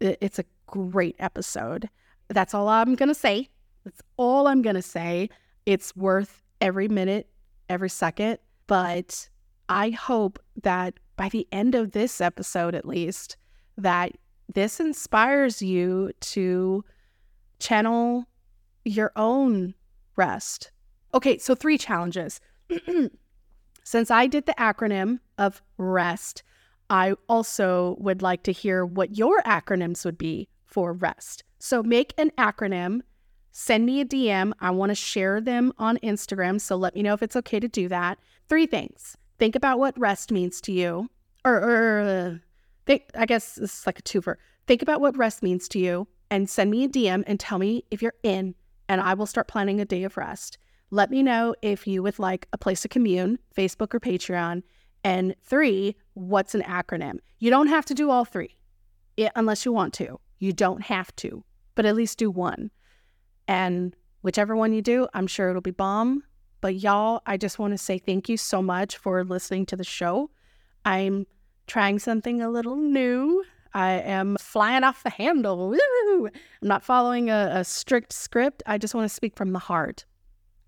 it's 0.00 0.38
a 0.38 0.44
great 0.66 1.16
episode. 1.18 1.88
That's 2.28 2.54
all 2.54 2.68
I'm 2.68 2.94
going 2.94 3.08
to 3.08 3.14
say. 3.14 3.48
That's 3.84 4.02
all 4.16 4.48
I'm 4.48 4.62
going 4.62 4.76
to 4.76 4.82
say. 4.82 5.30
It's 5.64 5.94
worth 5.96 6.42
every 6.60 6.88
minute, 6.88 7.28
every 7.68 7.90
second. 7.90 8.38
But 8.66 9.28
I 9.68 9.90
hope 9.90 10.38
that 10.62 10.94
by 11.16 11.28
the 11.28 11.46
end 11.52 11.74
of 11.74 11.92
this 11.92 12.20
episode, 12.20 12.74
at 12.74 12.86
least, 12.86 13.36
that 13.78 14.12
this 14.52 14.80
inspires 14.80 15.60
you 15.60 16.12
to 16.20 16.84
channel 17.58 18.26
your 18.84 19.12
own 19.16 19.74
rest. 20.16 20.70
Okay, 21.14 21.38
so 21.38 21.54
three 21.54 21.78
challenges. 21.78 22.40
Since 23.84 24.10
I 24.10 24.26
did 24.26 24.46
the 24.46 24.54
acronym 24.58 25.20
of 25.38 25.62
REST, 25.78 26.42
I 26.90 27.14
also 27.28 27.96
would 27.98 28.22
like 28.22 28.42
to 28.44 28.52
hear 28.52 28.84
what 28.84 29.16
your 29.16 29.40
acronyms 29.42 30.04
would 30.04 30.18
be 30.18 30.48
for 30.64 30.92
REST. 30.92 31.44
So 31.58 31.82
make 31.82 32.12
an 32.18 32.30
acronym, 32.38 33.00
send 33.52 33.86
me 33.86 34.00
a 34.00 34.04
DM. 34.04 34.52
I 34.60 34.70
want 34.70 34.90
to 34.90 34.94
share 34.94 35.40
them 35.40 35.72
on 35.78 35.98
Instagram. 35.98 36.60
So 36.60 36.76
let 36.76 36.94
me 36.94 37.02
know 37.02 37.14
if 37.14 37.22
it's 37.22 37.36
okay 37.36 37.60
to 37.60 37.68
do 37.68 37.88
that. 37.88 38.18
Three 38.48 38.66
things 38.66 39.16
think 39.38 39.54
about 39.54 39.78
what 39.78 39.98
REST 39.98 40.32
means 40.32 40.60
to 40.62 40.72
you, 40.72 41.10
or, 41.44 41.54
or 41.54 42.40
think, 42.86 43.04
I 43.14 43.26
guess 43.26 43.56
this 43.56 43.80
is 43.80 43.86
like 43.86 43.98
a 43.98 44.02
twofer. 44.02 44.36
Think 44.66 44.82
about 44.82 45.00
what 45.00 45.16
rest 45.16 45.42
means 45.42 45.68
to 45.68 45.78
you 45.78 46.08
and 46.30 46.48
send 46.48 46.70
me 46.70 46.84
a 46.84 46.88
DM 46.88 47.24
and 47.26 47.38
tell 47.38 47.58
me 47.58 47.84
if 47.90 48.02
you're 48.02 48.14
in, 48.22 48.54
and 48.88 49.00
I 49.00 49.14
will 49.14 49.26
start 49.26 49.48
planning 49.48 49.80
a 49.80 49.84
day 49.84 50.04
of 50.04 50.16
rest. 50.16 50.58
Let 50.90 51.10
me 51.10 51.22
know 51.22 51.54
if 51.62 51.86
you 51.86 52.02
would 52.02 52.18
like 52.18 52.48
a 52.52 52.58
place 52.58 52.82
to 52.82 52.88
commune, 52.88 53.38
Facebook 53.56 53.92
or 53.94 54.00
Patreon. 54.00 54.62
And 55.04 55.34
three, 55.42 55.96
what's 56.14 56.54
an 56.54 56.62
acronym? 56.62 57.18
You 57.38 57.50
don't 57.50 57.66
have 57.68 57.84
to 57.86 57.94
do 57.94 58.10
all 58.10 58.24
three 58.24 58.56
it, 59.16 59.32
unless 59.34 59.64
you 59.64 59.72
want 59.72 59.94
to. 59.94 60.20
You 60.38 60.52
don't 60.52 60.82
have 60.82 61.14
to, 61.16 61.44
but 61.74 61.86
at 61.86 61.96
least 61.96 62.18
do 62.18 62.30
one. 62.30 62.70
And 63.48 63.96
whichever 64.22 64.56
one 64.56 64.72
you 64.72 64.82
do, 64.82 65.08
I'm 65.14 65.26
sure 65.26 65.48
it'll 65.48 65.62
be 65.62 65.70
bomb. 65.70 66.22
But 66.60 66.76
y'all, 66.76 67.22
I 67.26 67.36
just 67.36 67.58
want 67.58 67.72
to 67.72 67.78
say 67.78 67.98
thank 67.98 68.28
you 68.28 68.36
so 68.36 68.60
much 68.60 68.96
for 68.96 69.24
listening 69.24 69.66
to 69.66 69.76
the 69.76 69.84
show. 69.84 70.30
I'm 70.84 71.26
trying 71.66 71.98
something 71.98 72.40
a 72.40 72.50
little 72.50 72.76
new. 72.76 73.44
I 73.74 73.92
am 73.92 74.36
flying 74.40 74.84
off 74.84 75.02
the 75.02 75.10
handle. 75.10 75.68
Woo! 75.70 76.26
I'm 76.26 76.68
not 76.68 76.82
following 76.82 77.28
a, 77.28 77.50
a 77.52 77.64
strict 77.64 78.12
script. 78.12 78.62
I 78.66 78.78
just 78.78 78.94
want 78.94 79.08
to 79.08 79.14
speak 79.14 79.36
from 79.36 79.52
the 79.52 79.58
heart. 79.58 80.04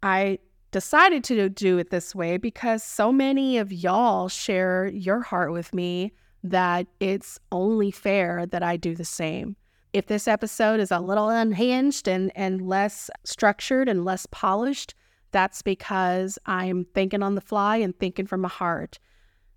I 0.02 0.38
decided 0.70 1.24
to 1.24 1.48
do 1.48 1.78
it 1.78 1.90
this 1.90 2.14
way 2.14 2.36
because 2.36 2.82
so 2.82 3.10
many 3.10 3.58
of 3.58 3.72
y'all 3.72 4.28
share 4.28 4.88
your 4.88 5.20
heart 5.20 5.52
with 5.52 5.72
me 5.74 6.12
that 6.44 6.86
it's 7.00 7.38
only 7.50 7.90
fair 7.90 8.46
that 8.46 8.62
I 8.62 8.76
do 8.76 8.94
the 8.94 9.04
same. 9.04 9.56
If 9.92 10.06
this 10.06 10.28
episode 10.28 10.80
is 10.80 10.90
a 10.90 11.00
little 11.00 11.30
unhinged 11.30 12.06
and, 12.06 12.30
and 12.36 12.68
less 12.68 13.10
structured 13.24 13.88
and 13.88 14.04
less 14.04 14.26
polished, 14.30 14.94
that's 15.30 15.62
because 15.62 16.38
I'm 16.46 16.84
thinking 16.94 17.22
on 17.22 17.34
the 17.34 17.40
fly 17.40 17.78
and 17.78 17.98
thinking 17.98 18.26
from 18.26 18.42
my 18.42 18.48
heart. 18.48 18.98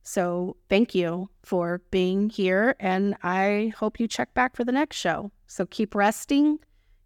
So 0.03 0.57
thank 0.67 0.95
you 0.95 1.29
for 1.43 1.81
being 1.91 2.29
here, 2.29 2.75
and 2.79 3.15
I 3.21 3.71
hope 3.77 3.99
you 3.99 4.07
check 4.07 4.33
back 4.33 4.55
for 4.55 4.63
the 4.63 4.71
next 4.71 4.97
show. 4.97 5.31
So 5.47 5.65
keep 5.65 5.93
resting, 5.93 6.59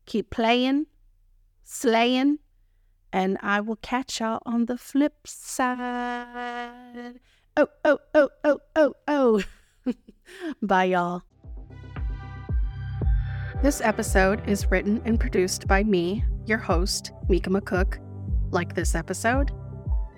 keep 0.05 0.29
playing, 0.29 0.85
slaying, 1.63 2.39
and 3.11 3.37
I 3.41 3.59
will 3.61 3.77
catch 3.77 4.19
y'all 4.19 4.41
on 4.45 4.65
the 4.65 4.77
flip 4.77 5.27
side. 5.27 7.19
Oh, 7.57 7.67
oh, 7.83 7.99
oh, 8.13 8.29
oh, 8.43 8.59
oh, 8.75 8.93
oh. 9.07 9.43
Bye, 10.61 10.85
y'all. 10.85 11.23
This 13.61 13.81
episode 13.81 14.47
is 14.47 14.69
written 14.69 15.01
and 15.05 15.19
produced 15.19 15.67
by 15.67 15.83
me, 15.83 16.23
your 16.45 16.57
host, 16.57 17.11
Mica 17.29 17.49
McCook. 17.49 17.99
Like 18.51 18.75
this 18.75 18.95
episode? 18.95 19.51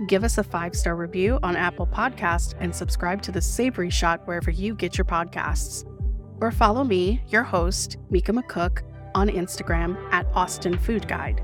Give 0.06 0.24
us 0.24 0.38
a 0.38 0.44
five 0.44 0.76
star 0.76 0.96
review 0.96 1.40
on 1.42 1.56
Apple 1.56 1.88
Podcast 1.88 2.54
and 2.60 2.76
subscribe 2.76 3.22
to 3.24 3.32
the 3.32 3.42
Savory 3.42 3.90
Shot 3.90 4.26
wherever 4.28 4.52
you 4.52 4.76
get 4.76 4.98
your 4.98 5.06
podcasts. 5.06 5.86
Or 6.40 6.52
follow 6.52 6.84
me, 6.84 7.22
your 7.30 7.44
host, 7.44 7.98
Mica 8.12 8.32
McCook, 8.32 8.84
on 9.16 9.30
Instagram 9.30 9.98
at 10.12 10.28
Austin 10.36 10.78
Food 10.78 11.08
Guide 11.08 11.42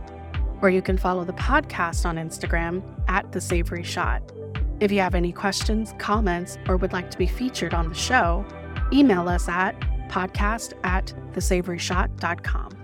or 0.64 0.70
you 0.70 0.82
can 0.82 0.98
follow 0.98 1.26
the 1.26 1.34
podcast 1.34 2.06
on 2.06 2.16
Instagram 2.16 2.82
at 3.10 3.30
The 3.34 3.42
Savory 3.42 3.84
Shot. 3.84 4.32
If 4.80 4.94
you 4.94 5.02
have 5.02 5.14
any 5.14 5.34
questions, 5.34 5.94
comments, 5.98 6.58
or 6.68 6.78
would 6.78 6.94
like 6.94 7.12
to 7.12 7.18
be 7.18 7.28
featured 7.28 7.74
on 7.74 7.90
the 7.90 7.96
show, 7.96 8.46
email 8.92 9.28
us 9.28 9.50
at 9.50 9.78
podcast 10.10 10.74
at 10.86 11.14
thesavoryshot.com. 11.34 12.83